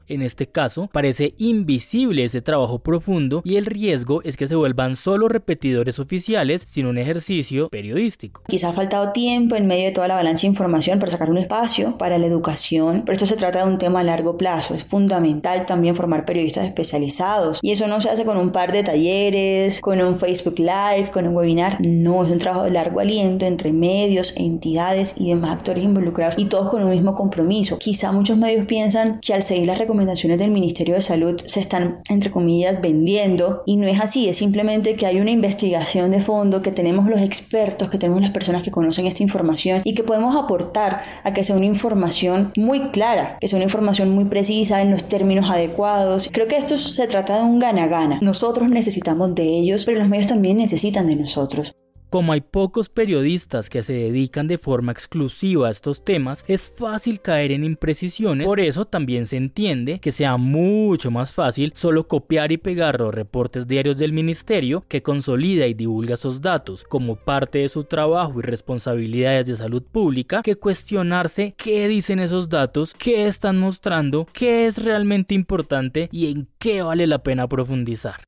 En 0.09 0.21
este 0.21 0.47
caso, 0.47 0.87
parece 0.93 1.33
invisible 1.37 2.23
ese 2.23 2.41
trabajo 2.41 2.79
profundo 2.79 3.41
y 3.43 3.57
el 3.57 3.65
riesgo 3.65 4.21
es 4.23 4.37
que 4.37 4.47
se 4.47 4.55
vuelvan 4.55 4.95
solo 4.95 5.27
repetidores 5.27 5.99
oficiales 5.99 6.63
sin 6.65 6.85
un 6.85 6.97
ejercicio 6.97 7.67
periodístico. 7.67 8.41
Quizá 8.47 8.69
ha 8.69 8.73
faltado 8.73 9.11
tiempo 9.11 9.57
en 9.57 9.67
medio 9.67 9.83
de 9.83 9.91
toda 9.91 10.07
la 10.07 10.13
avalancha 10.13 10.43
de 10.43 10.47
información 10.47 10.99
para 10.99 11.11
sacar 11.11 11.29
un 11.29 11.37
espacio 11.37 11.97
para 11.97 12.17
la 12.17 12.25
educación, 12.25 13.03
pero 13.05 13.15
esto 13.15 13.25
se 13.25 13.35
trata 13.35 13.65
de 13.65 13.69
un 13.69 13.79
tema 13.79 13.99
a 13.99 14.03
largo 14.05 14.37
plazo. 14.37 14.75
Es 14.75 14.85
fundamental 14.85 15.65
también 15.65 15.93
formar 15.93 16.23
periodistas 16.23 16.63
especializados 16.63 17.59
y 17.61 17.71
eso 17.71 17.87
no 17.87 17.99
se 17.99 18.09
hace 18.09 18.23
con 18.23 18.37
un 18.37 18.53
par 18.53 18.71
de 18.71 18.83
talleres, 18.83 19.81
con 19.81 19.99
un 19.99 20.17
Facebook 20.17 20.57
Live, 20.57 21.11
con 21.11 21.27
un 21.27 21.35
webinar. 21.35 21.81
No, 21.81 22.23
es 22.23 22.31
un 22.31 22.37
trabajo 22.37 22.63
de 22.63 22.71
largo 22.71 23.01
aliento 23.01 23.45
entre 23.45 23.73
medios, 23.73 24.33
entidades 24.37 25.15
y 25.17 25.31
demás 25.31 25.57
actores 25.57 25.83
involucrados 25.83 26.35
y 26.37 26.45
todos 26.45 26.69
con 26.69 26.81
un 26.81 26.91
mismo 26.91 27.13
compromiso. 27.13 27.77
Quizá 27.77 28.13
muchos 28.13 28.37
medios 28.37 28.65
piensan 28.67 29.19
que 29.19 29.33
al 29.33 29.43
seguir 29.43 29.67
las 29.67 29.77
recomendaciones 29.77 29.96
del 30.05 30.51
Ministerio 30.51 30.95
de 30.95 31.01
Salud 31.01 31.41
se 31.45 31.59
están, 31.59 32.01
entre 32.09 32.31
comillas, 32.31 32.81
vendiendo 32.81 33.63
y 33.65 33.77
no 33.77 33.87
es 33.87 33.99
así, 33.99 34.29
es 34.29 34.37
simplemente 34.37 34.95
que 34.95 35.05
hay 35.05 35.19
una 35.19 35.31
investigación 35.31 36.11
de 36.11 36.21
fondo, 36.21 36.61
que 36.61 36.71
tenemos 36.71 37.07
los 37.07 37.21
expertos, 37.21 37.89
que 37.89 37.97
tenemos 37.97 38.21
las 38.21 38.31
personas 38.31 38.63
que 38.63 38.71
conocen 38.71 39.07
esta 39.07 39.23
información 39.23 39.81
y 39.83 39.95
que 39.95 40.03
podemos 40.03 40.35
aportar 40.35 41.03
a 41.23 41.33
que 41.33 41.43
sea 41.43 41.55
una 41.55 41.65
información 41.65 42.51
muy 42.55 42.91
clara, 42.91 43.37
que 43.39 43.47
sea 43.47 43.57
una 43.57 43.65
información 43.65 44.09
muy 44.09 44.25
precisa 44.25 44.81
en 44.81 44.91
los 44.91 45.03
términos 45.03 45.49
adecuados. 45.49 46.29
Creo 46.31 46.47
que 46.47 46.57
esto 46.57 46.77
se 46.77 47.07
trata 47.07 47.37
de 47.37 47.43
un 47.43 47.59
gana-gana. 47.59 48.19
Nosotros 48.21 48.69
necesitamos 48.69 49.33
de 49.35 49.43
ellos, 49.43 49.85
pero 49.85 49.99
los 49.99 50.09
medios 50.09 50.27
también 50.27 50.57
necesitan 50.57 51.07
de 51.07 51.15
nosotros. 51.15 51.73
Como 52.09 52.31
hay 52.31 52.41
pocos 52.41 52.87
periodistas 52.87 53.69
que 53.69 53.83
se 53.83 53.91
dedican 53.91 54.47
de 54.47 54.57
forma 54.57 54.93
exclusiva 54.93 55.67
a 55.67 55.71
estos 55.71 56.05
temas, 56.05 56.45
es 56.47 56.73
fácil 56.75 57.19
caer 57.19 57.51
en 57.51 57.65
imprecisiones, 57.65 58.47
por 58.47 58.61
eso 58.61 58.85
también 58.85 59.27
se 59.27 59.35
entiende 59.35 59.99
que 59.99 60.13
sea 60.13 60.37
mucho 60.37 61.11
más 61.11 61.33
fácil 61.33 61.73
solo 61.75 62.07
copiar 62.07 62.53
y 62.53 62.57
pegar 62.57 63.01
los 63.01 63.13
reportes 63.13 63.67
diarios 63.67 63.97
del 63.97 64.13
ministerio 64.13 64.85
que 64.87 65.01
consolida 65.01 65.67
y 65.67 65.73
divulga 65.73 66.13
esos 66.13 66.41
datos 66.41 66.85
como 66.85 67.17
parte 67.17 67.59
de 67.59 67.69
su 67.69 67.83
trabajo 67.83 68.39
y 68.39 68.43
responsabilidades 68.43 69.47
de 69.47 69.57
salud 69.57 69.83
pública 69.83 70.41
que 70.43 70.55
cuestionarse 70.55 71.55
qué 71.57 71.89
dicen 71.89 72.19
esos 72.19 72.47
datos, 72.47 72.93
qué 72.93 73.27
están 73.27 73.59
mostrando, 73.59 74.27
qué 74.31 74.65
es 74.65 74.81
realmente 74.81 75.35
importante 75.35 76.07
y 76.11 76.31
en 76.31 76.47
qué 76.57 76.81
vale 76.81 77.05
la 77.05 77.19
pena 77.19 77.47
profundizar. 77.47 78.21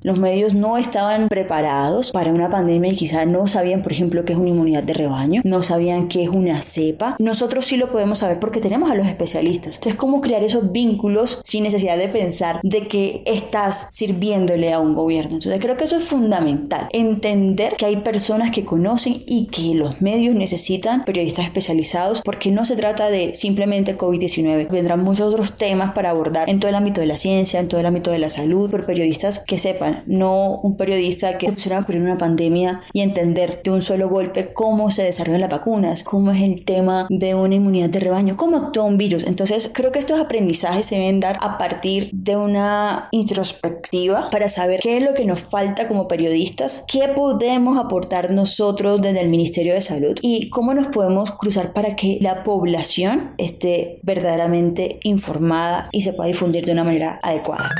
Los 0.00 0.18
medios 0.20 0.54
no 0.54 0.78
estaban 0.78 1.28
preparados 1.28 2.12
para 2.12 2.32
una 2.32 2.48
pandemia 2.48 2.92
y 2.92 2.96
quizás 2.96 3.26
no 3.26 3.48
sabían, 3.48 3.82
por 3.82 3.90
ejemplo, 3.90 4.24
qué 4.24 4.32
es 4.32 4.38
una 4.38 4.50
inmunidad 4.50 4.84
de 4.84 4.94
rebaño, 4.94 5.42
no 5.44 5.64
sabían 5.64 6.06
qué 6.06 6.22
es 6.22 6.28
una 6.28 6.62
cepa. 6.62 7.16
Nosotros 7.18 7.66
sí 7.66 7.76
lo 7.76 7.90
podemos 7.90 8.20
saber 8.20 8.38
porque 8.38 8.60
tenemos 8.60 8.92
a 8.92 8.94
los 8.94 9.08
especialistas. 9.08 9.74
Entonces, 9.74 9.96
¿cómo 9.96 10.20
crear 10.20 10.44
esos 10.44 10.70
vínculos 10.70 11.40
sin 11.42 11.64
necesidad 11.64 11.98
de 11.98 12.08
pensar 12.08 12.60
de 12.62 12.86
que 12.86 13.22
estás 13.26 13.88
sirviéndole 13.90 14.72
a 14.72 14.78
un 14.78 14.94
gobierno? 14.94 15.34
Entonces, 15.34 15.60
creo 15.60 15.76
que 15.76 15.84
eso 15.84 15.96
es 15.96 16.04
fundamental. 16.04 16.88
Entender 16.92 17.74
que 17.76 17.86
hay 17.86 17.96
personas 17.96 18.52
que 18.52 18.64
conocen 18.64 19.24
y 19.26 19.46
que 19.46 19.74
los 19.74 20.00
medios 20.00 20.36
necesitan 20.36 21.04
periodistas 21.04 21.46
especializados 21.46 22.22
porque 22.22 22.52
no 22.52 22.64
se 22.64 22.76
trata 22.76 23.10
de 23.10 23.34
simplemente 23.34 23.98
COVID-19. 23.98 24.68
Vendrán 24.70 25.02
muchos 25.02 25.34
otros 25.34 25.56
temas 25.56 25.92
para 25.92 26.10
abordar 26.10 26.48
en 26.48 26.60
todo 26.60 26.68
el 26.68 26.76
ámbito 26.76 27.00
de 27.00 27.08
la 27.08 27.16
ciencia, 27.16 27.58
en 27.58 27.66
todo 27.66 27.80
el 27.80 27.86
ámbito 27.86 28.12
de 28.12 28.20
la 28.20 28.28
salud, 28.28 28.70
por 28.70 28.86
periodistas 28.86 29.40
que 29.40 29.58
sepan 29.58 29.87
no 30.06 30.60
un 30.62 30.76
periodista 30.76 31.38
que 31.38 31.54
se 31.56 31.68
por 31.82 31.96
una 31.96 32.18
pandemia 32.18 32.80
y 32.92 33.02
entender 33.02 33.60
de 33.62 33.70
un 33.70 33.82
solo 33.82 34.08
golpe 34.08 34.52
cómo 34.52 34.90
se 34.90 35.02
desarrollan 35.02 35.42
las 35.42 35.50
vacunas, 35.50 36.02
cómo 36.02 36.32
es 36.32 36.42
el 36.42 36.64
tema 36.64 37.06
de 37.10 37.34
una 37.34 37.54
inmunidad 37.54 37.90
de 37.90 38.00
rebaño, 38.00 38.36
cómo 38.36 38.56
actúa 38.56 38.84
un 38.84 38.96
virus. 38.96 39.24
Entonces, 39.24 39.70
creo 39.72 39.92
que 39.92 39.98
estos 39.98 40.20
aprendizajes 40.20 40.86
se 40.86 40.96
deben 40.96 41.20
dar 41.20 41.38
a 41.40 41.58
partir 41.58 42.10
de 42.12 42.36
una 42.36 43.08
introspectiva 43.12 44.30
para 44.30 44.48
saber 44.48 44.80
qué 44.80 44.96
es 44.96 45.02
lo 45.02 45.14
que 45.14 45.24
nos 45.24 45.40
falta 45.40 45.88
como 45.88 46.08
periodistas, 46.08 46.84
qué 46.88 47.08
podemos 47.14 47.78
aportar 47.78 48.30
nosotros 48.30 49.02
desde 49.02 49.20
el 49.20 49.28
Ministerio 49.28 49.74
de 49.74 49.82
Salud 49.82 50.16
y 50.22 50.48
cómo 50.48 50.74
nos 50.74 50.88
podemos 50.88 51.32
cruzar 51.32 51.72
para 51.72 51.96
que 51.96 52.18
la 52.20 52.44
población 52.44 53.34
esté 53.38 54.00
verdaderamente 54.02 54.98
informada 55.02 55.88
y 55.92 56.02
se 56.02 56.12
pueda 56.12 56.28
difundir 56.28 56.64
de 56.64 56.72
una 56.72 56.84
manera 56.84 57.20
adecuada. 57.22 57.70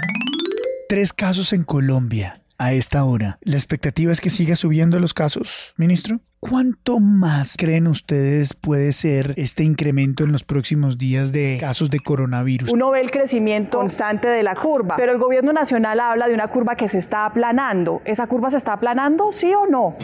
Tres 0.89 1.13
casos 1.13 1.53
en 1.53 1.65
Colombia 1.65 2.41
a 2.57 2.73
esta 2.73 3.05
hora. 3.05 3.39
¿La 3.43 3.57
expectativa 3.59 4.11
es 4.11 4.23
que 4.23 4.31
siga 4.31 4.57
subiendo 4.57 4.99
los 4.99 5.13
casos, 5.13 5.75
ministro? 5.77 6.21
¿Cuánto 6.41 6.99
más 6.99 7.57
creen 7.59 7.87
ustedes 7.89 8.55
puede 8.55 8.93
ser 8.93 9.35
este 9.37 9.65
incremento 9.65 10.25
en 10.25 10.33
los 10.33 10.45
próximos 10.45 10.97
días 10.97 11.31
de 11.31 11.59
casos 11.61 11.91
de 11.91 11.99
coronavirus? 11.99 12.73
Uno 12.73 12.91
ve 12.91 13.01
el 13.01 13.11
crecimiento 13.11 13.77
constante 13.77 14.29
de 14.29 14.43
la 14.43 14.55
curva, 14.55 14.97
pero 14.97 15.13
el 15.13 15.19
gobierno 15.19 15.53
nacional 15.53 16.01
habla 16.01 16.27
de 16.27 16.33
una 16.33 16.49
curva 16.49 16.75
que 16.75 16.89
se 16.89 16.97
está 16.97 17.27
aplanando. 17.27 18.01
¿Esa 18.07 18.27
curva 18.27 18.49
se 18.49 18.57
está 18.57 18.73
aplanando, 18.73 19.31
sí 19.31 19.53
o 19.53 19.67
no? 19.67 19.95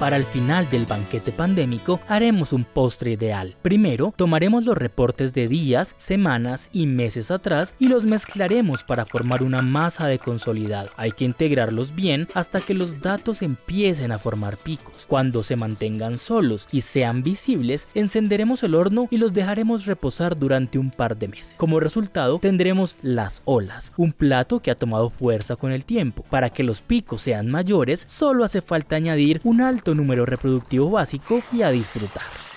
Para 0.00 0.16
el 0.16 0.22
final 0.22 0.70
del 0.70 0.86
banquete 0.86 1.32
pandémico 1.32 1.98
haremos 2.06 2.52
un 2.52 2.62
postre 2.62 3.10
ideal. 3.10 3.56
Primero, 3.62 4.14
tomaremos 4.14 4.64
los 4.64 4.78
reportes 4.78 5.32
de 5.32 5.48
días, 5.48 5.96
semanas 5.98 6.68
y 6.72 6.86
meses 6.86 7.32
atrás 7.32 7.74
y 7.80 7.88
los 7.88 8.04
mezclaremos 8.04 8.84
para 8.84 9.04
formar 9.04 9.42
una 9.42 9.60
masa 9.60 10.06
de 10.06 10.20
consolidado. 10.20 10.90
Hay 10.96 11.10
que 11.10 11.24
integrarlos 11.24 11.96
bien 11.96 12.28
hasta 12.34 12.60
que 12.60 12.74
los 12.74 13.00
datos 13.00 13.42
empiecen 13.42 14.12
a 14.12 14.18
formar 14.18 14.56
picos. 14.56 15.04
Cuando 15.08 15.42
se 15.42 15.56
mantengan 15.56 16.16
solos 16.16 16.68
y 16.70 16.82
sean 16.82 17.24
visibles, 17.24 17.88
encenderemos 17.94 18.62
el 18.62 18.76
horno 18.76 19.08
y 19.10 19.16
los 19.16 19.34
dejaremos 19.34 19.84
reposar 19.84 20.38
durante 20.38 20.78
un 20.78 20.92
par 20.92 21.18
de 21.18 21.26
meses. 21.26 21.56
Como 21.56 21.80
resultado, 21.80 22.38
tendremos 22.38 22.96
las 23.02 23.42
olas, 23.44 23.92
un 23.96 24.12
plato 24.12 24.60
que 24.60 24.70
ha 24.70 24.76
tomado 24.76 25.10
fuerza 25.10 25.56
con 25.56 25.72
el 25.72 25.84
tiempo. 25.84 26.22
Para 26.30 26.50
que 26.50 26.62
los 26.62 26.82
picos 26.82 27.22
sean 27.22 27.50
mayores, 27.50 28.04
solo 28.06 28.44
hace 28.44 28.62
falta 28.62 28.94
añadir 28.94 29.40
un 29.42 29.60
alto 29.60 29.87
número 29.94 30.26
reproductivo 30.26 30.90
básico 30.90 31.40
y 31.52 31.62
a 31.62 31.70
disfrutar. 31.70 32.47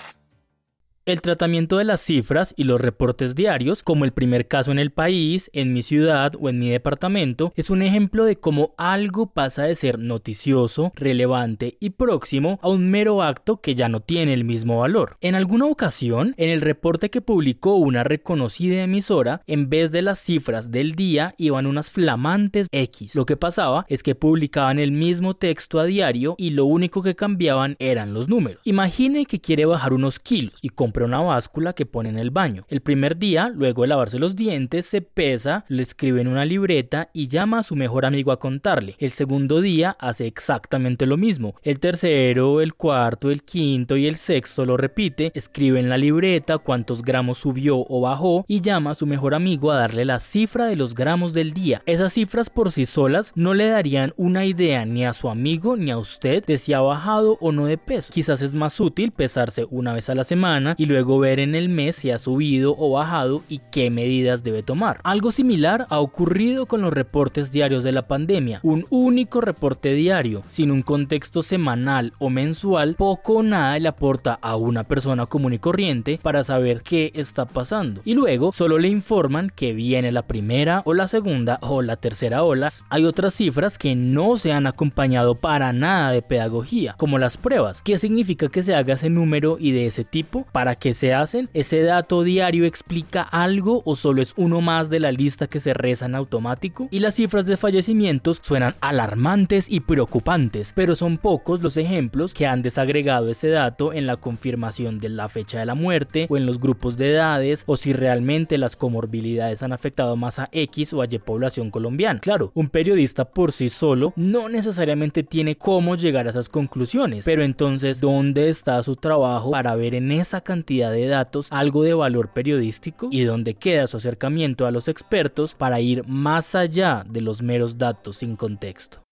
El 1.04 1.20
tratamiento 1.20 1.78
de 1.78 1.84
las 1.84 2.00
cifras 2.00 2.54
y 2.56 2.62
los 2.62 2.80
reportes 2.80 3.34
diarios, 3.34 3.82
como 3.82 4.04
el 4.04 4.12
primer 4.12 4.46
caso 4.46 4.70
en 4.70 4.78
el 4.78 4.92
país, 4.92 5.50
en 5.52 5.72
mi 5.72 5.82
ciudad 5.82 6.34
o 6.38 6.48
en 6.48 6.60
mi 6.60 6.70
departamento, 6.70 7.52
es 7.56 7.70
un 7.70 7.82
ejemplo 7.82 8.24
de 8.24 8.36
cómo 8.36 8.72
algo 8.78 9.26
pasa 9.26 9.64
de 9.64 9.74
ser 9.74 9.98
noticioso, 9.98 10.92
relevante 10.94 11.76
y 11.80 11.90
próximo 11.90 12.60
a 12.62 12.68
un 12.68 12.88
mero 12.88 13.20
acto 13.20 13.60
que 13.60 13.74
ya 13.74 13.88
no 13.88 13.98
tiene 13.98 14.32
el 14.32 14.44
mismo 14.44 14.78
valor. 14.78 15.16
En 15.20 15.34
alguna 15.34 15.66
ocasión, 15.66 16.34
en 16.36 16.50
el 16.50 16.60
reporte 16.60 17.10
que 17.10 17.20
publicó 17.20 17.74
una 17.74 18.04
reconocida 18.04 18.84
emisora, 18.84 19.42
en 19.48 19.70
vez 19.70 19.90
de 19.90 20.02
las 20.02 20.20
cifras 20.20 20.70
del 20.70 20.94
día 20.94 21.34
iban 21.36 21.66
unas 21.66 21.90
flamantes 21.90 22.68
X. 22.70 23.16
Lo 23.16 23.26
que 23.26 23.36
pasaba 23.36 23.86
es 23.88 24.04
que 24.04 24.14
publicaban 24.14 24.78
el 24.78 24.92
mismo 24.92 25.34
texto 25.34 25.80
a 25.80 25.84
diario 25.84 26.36
y 26.38 26.50
lo 26.50 26.64
único 26.64 27.02
que 27.02 27.16
cambiaban 27.16 27.74
eran 27.80 28.14
los 28.14 28.28
números. 28.28 28.62
Imagine 28.62 29.26
que 29.26 29.40
quiere 29.40 29.64
bajar 29.64 29.94
unos 29.94 30.20
kilos 30.20 30.54
y 30.62 30.68
con 30.68 30.91
compra 30.92 31.06
una 31.06 31.20
báscula 31.20 31.72
que 31.72 31.86
pone 31.86 32.10
en 32.10 32.18
el 32.18 32.30
baño. 32.30 32.66
El 32.68 32.82
primer 32.82 33.16
día, 33.16 33.48
luego 33.48 33.80
de 33.80 33.88
lavarse 33.88 34.18
los 34.18 34.36
dientes, 34.36 34.84
se 34.84 35.00
pesa, 35.00 35.64
le 35.68 35.82
escribe 35.82 36.20
en 36.20 36.28
una 36.28 36.44
libreta 36.44 37.08
y 37.14 37.28
llama 37.28 37.60
a 37.60 37.62
su 37.62 37.76
mejor 37.76 38.04
amigo 38.04 38.30
a 38.30 38.38
contarle. 38.38 38.96
El 38.98 39.10
segundo 39.10 39.62
día 39.62 39.96
hace 39.98 40.26
exactamente 40.26 41.06
lo 41.06 41.16
mismo. 41.16 41.54
El 41.62 41.80
tercero, 41.80 42.60
el 42.60 42.74
cuarto, 42.74 43.30
el 43.30 43.42
quinto 43.42 43.96
y 43.96 44.06
el 44.06 44.16
sexto 44.16 44.66
lo 44.66 44.76
repite, 44.76 45.32
escribe 45.34 45.80
en 45.80 45.88
la 45.88 45.96
libreta 45.96 46.58
cuántos 46.58 47.00
gramos 47.00 47.38
subió 47.38 47.78
o 47.88 48.02
bajó 48.02 48.44
y 48.46 48.60
llama 48.60 48.90
a 48.90 48.94
su 48.94 49.06
mejor 49.06 49.34
amigo 49.34 49.72
a 49.72 49.76
darle 49.76 50.04
la 50.04 50.20
cifra 50.20 50.66
de 50.66 50.76
los 50.76 50.94
gramos 50.94 51.32
del 51.32 51.54
día. 51.54 51.80
Esas 51.86 52.12
cifras 52.12 52.50
por 52.50 52.70
sí 52.70 52.84
solas 52.84 53.32
no 53.34 53.54
le 53.54 53.68
darían 53.68 54.12
una 54.18 54.44
idea 54.44 54.84
ni 54.84 55.06
a 55.06 55.14
su 55.14 55.30
amigo 55.30 55.74
ni 55.74 55.90
a 55.90 55.96
usted 55.96 56.44
de 56.44 56.58
si 56.58 56.74
ha 56.74 56.82
bajado 56.82 57.38
o 57.40 57.50
no 57.50 57.64
de 57.64 57.78
peso. 57.78 58.12
Quizás 58.12 58.42
es 58.42 58.54
más 58.54 58.78
útil 58.78 59.10
pesarse 59.12 59.64
una 59.70 59.94
vez 59.94 60.10
a 60.10 60.14
la 60.14 60.24
semana 60.24 60.74
y 60.82 60.86
luego 60.86 61.20
ver 61.20 61.38
en 61.38 61.54
el 61.54 61.68
mes 61.68 61.94
si 61.94 62.10
ha 62.10 62.18
subido 62.18 62.74
o 62.76 62.90
bajado 62.90 63.42
y 63.48 63.60
qué 63.70 63.88
medidas 63.88 64.42
debe 64.42 64.64
tomar. 64.64 64.98
Algo 65.04 65.30
similar 65.30 65.86
ha 65.90 66.00
ocurrido 66.00 66.66
con 66.66 66.82
los 66.82 66.92
reportes 66.92 67.52
diarios 67.52 67.84
de 67.84 67.92
la 67.92 68.08
pandemia. 68.08 68.58
Un 68.64 68.84
único 68.90 69.40
reporte 69.40 69.92
diario, 69.92 70.42
sin 70.48 70.72
un 70.72 70.82
contexto 70.82 71.44
semanal 71.44 72.14
o 72.18 72.30
mensual, 72.30 72.96
poco 72.96 73.34
o 73.34 73.42
nada 73.44 73.78
le 73.78 73.86
aporta 73.86 74.40
a 74.42 74.56
una 74.56 74.82
persona 74.82 75.26
común 75.26 75.52
y 75.52 75.60
corriente 75.60 76.18
para 76.20 76.42
saber 76.42 76.82
qué 76.82 77.12
está 77.14 77.44
pasando. 77.46 78.00
Y 78.04 78.14
luego 78.14 78.50
solo 78.50 78.80
le 78.80 78.88
informan 78.88 79.52
que 79.54 79.74
viene 79.74 80.10
la 80.10 80.26
primera 80.26 80.82
o 80.84 80.94
la 80.94 81.06
segunda 81.06 81.60
o 81.62 81.80
la 81.82 81.94
tercera 81.94 82.42
ola. 82.42 82.72
Hay 82.88 83.04
otras 83.04 83.34
cifras 83.34 83.78
que 83.78 83.94
no 83.94 84.36
se 84.36 84.50
han 84.50 84.66
acompañado 84.66 85.36
para 85.36 85.72
nada 85.72 86.10
de 86.10 86.22
pedagogía, 86.22 86.96
como 86.98 87.18
las 87.18 87.36
pruebas. 87.36 87.82
¿Qué 87.82 87.98
significa 87.98 88.48
que 88.48 88.64
se 88.64 88.74
haga 88.74 88.94
ese 88.94 89.10
número 89.10 89.58
y 89.60 89.70
de 89.70 89.86
ese 89.86 90.02
tipo? 90.02 90.44
¿Para 90.50 90.71
¿Para 90.72 90.80
qué 90.80 90.94
se 90.94 91.12
hacen? 91.12 91.50
¿Ese 91.52 91.82
dato 91.82 92.22
diario 92.22 92.64
explica 92.64 93.20
algo 93.20 93.82
o 93.84 93.94
solo 93.94 94.22
es 94.22 94.32
uno 94.38 94.62
más 94.62 94.88
de 94.88 95.00
la 95.00 95.12
lista 95.12 95.46
que 95.46 95.60
se 95.60 95.74
reza 95.74 96.06
en 96.06 96.14
automático? 96.14 96.88
Y 96.90 97.00
las 97.00 97.16
cifras 97.16 97.44
de 97.44 97.58
fallecimientos 97.58 98.38
suenan 98.40 98.74
alarmantes 98.80 99.66
y 99.68 99.80
preocupantes, 99.80 100.72
pero 100.74 100.96
son 100.96 101.18
pocos 101.18 101.60
los 101.60 101.76
ejemplos 101.76 102.32
que 102.32 102.46
han 102.46 102.62
desagregado 102.62 103.28
ese 103.28 103.48
dato 103.48 103.92
en 103.92 104.06
la 104.06 104.16
confirmación 104.16 104.98
de 104.98 105.10
la 105.10 105.28
fecha 105.28 105.58
de 105.58 105.66
la 105.66 105.74
muerte 105.74 106.26
o 106.30 106.38
en 106.38 106.46
los 106.46 106.58
grupos 106.58 106.96
de 106.96 107.10
edades 107.10 107.64
o 107.66 107.76
si 107.76 107.92
realmente 107.92 108.56
las 108.56 108.74
comorbilidades 108.74 109.62
han 109.62 109.74
afectado 109.74 110.16
más 110.16 110.38
a 110.38 110.48
X 110.52 110.94
o 110.94 111.02
a 111.02 111.04
Y 111.04 111.18
población 111.18 111.70
colombiana. 111.70 112.20
Claro, 112.20 112.50
un 112.54 112.70
periodista 112.70 113.26
por 113.26 113.52
sí 113.52 113.68
solo 113.68 114.14
no 114.16 114.48
necesariamente 114.48 115.22
tiene 115.22 115.54
cómo 115.54 115.96
llegar 115.96 116.28
a 116.28 116.30
esas 116.30 116.48
conclusiones, 116.48 117.26
pero 117.26 117.44
entonces, 117.44 118.00
¿dónde 118.00 118.48
está 118.48 118.82
su 118.82 118.96
trabajo 118.96 119.50
para 119.50 119.76
ver 119.76 119.94
en 119.94 120.10
esa 120.12 120.40
cantidad 120.40 120.61
de 120.62 121.06
datos 121.06 121.48
algo 121.50 121.82
de 121.82 121.94
valor 121.94 122.32
periodístico? 122.32 123.08
¿Y 123.10 123.22
dónde 123.22 123.54
queda 123.54 123.86
su 123.86 123.96
acercamiento 123.96 124.66
a 124.66 124.70
los 124.70 124.88
expertos 124.88 125.54
para 125.54 125.80
ir 125.80 126.06
más 126.06 126.54
allá 126.54 127.04
de 127.08 127.20
los 127.20 127.42
meros 127.42 127.78
datos 127.78 128.16
sin 128.16 128.36
contexto? 128.36 129.02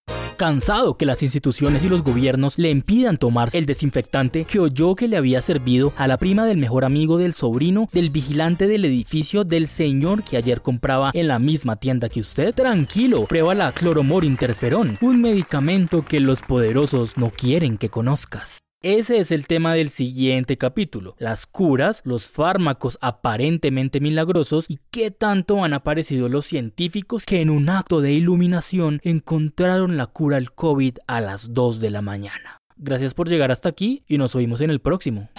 cansado 0.41 0.97
que 0.97 1.05
las 1.05 1.21
instituciones 1.21 1.85
y 1.85 1.87
los 1.87 2.01
gobiernos 2.01 2.57
le 2.57 2.71
impidan 2.71 3.19
tomar 3.19 3.49
el 3.53 3.67
desinfectante 3.67 4.45
que 4.45 4.59
oyó 4.59 4.95
que 4.95 5.07
le 5.07 5.15
había 5.15 5.39
servido 5.39 5.93
a 5.97 6.07
la 6.07 6.17
prima 6.17 6.47
del 6.47 6.57
mejor 6.57 6.83
amigo 6.83 7.19
del 7.19 7.33
sobrino 7.33 7.87
del 7.93 8.09
vigilante 8.09 8.67
del 8.67 8.85
edificio 8.85 9.43
del 9.43 9.67
señor 9.67 10.23
que 10.23 10.37
ayer 10.37 10.63
compraba 10.63 11.11
en 11.13 11.27
la 11.27 11.37
misma 11.37 11.75
tienda 11.75 12.09
que 12.09 12.21
usted. 12.21 12.55
Tranquilo, 12.55 13.25
prueba 13.25 13.53
la 13.53 13.71
cloromor 13.71 14.23
interferón, 14.23 14.97
un 14.99 15.21
medicamento 15.21 16.03
que 16.03 16.19
los 16.19 16.41
poderosos 16.41 17.17
no 17.17 17.29
quieren 17.29 17.77
que 17.77 17.89
conozcas. 17.89 18.63
Ese 18.83 19.19
es 19.19 19.29
el 19.29 19.45
tema 19.45 19.75
del 19.75 19.91
siguiente 19.91 20.57
capítulo, 20.57 21.15
las 21.19 21.45
curas, 21.45 22.01
los 22.03 22.25
fármacos 22.25 22.97
aparentemente 22.99 23.99
milagrosos 23.99 24.65
y 24.67 24.79
qué 24.89 25.11
tanto 25.11 25.63
han 25.63 25.75
aparecido 25.75 26.29
los 26.29 26.47
científicos 26.47 27.27
que 27.27 27.41
en 27.41 27.51
un 27.51 27.69
acto 27.69 28.01
de 28.01 28.13
iluminación 28.13 28.99
encontraron 29.03 29.97
la 29.97 30.07
cura 30.07 30.37
al 30.37 30.53
COVID 30.53 30.97
a 31.05 31.21
las 31.21 31.53
2 31.53 31.79
de 31.79 31.91
la 31.91 32.01
mañana. 32.01 32.57
Gracias 32.75 33.13
por 33.13 33.29
llegar 33.29 33.51
hasta 33.51 33.69
aquí 33.69 34.03
y 34.07 34.17
nos 34.17 34.33
oímos 34.33 34.61
en 34.61 34.71
el 34.71 34.81
próximo. 34.81 35.29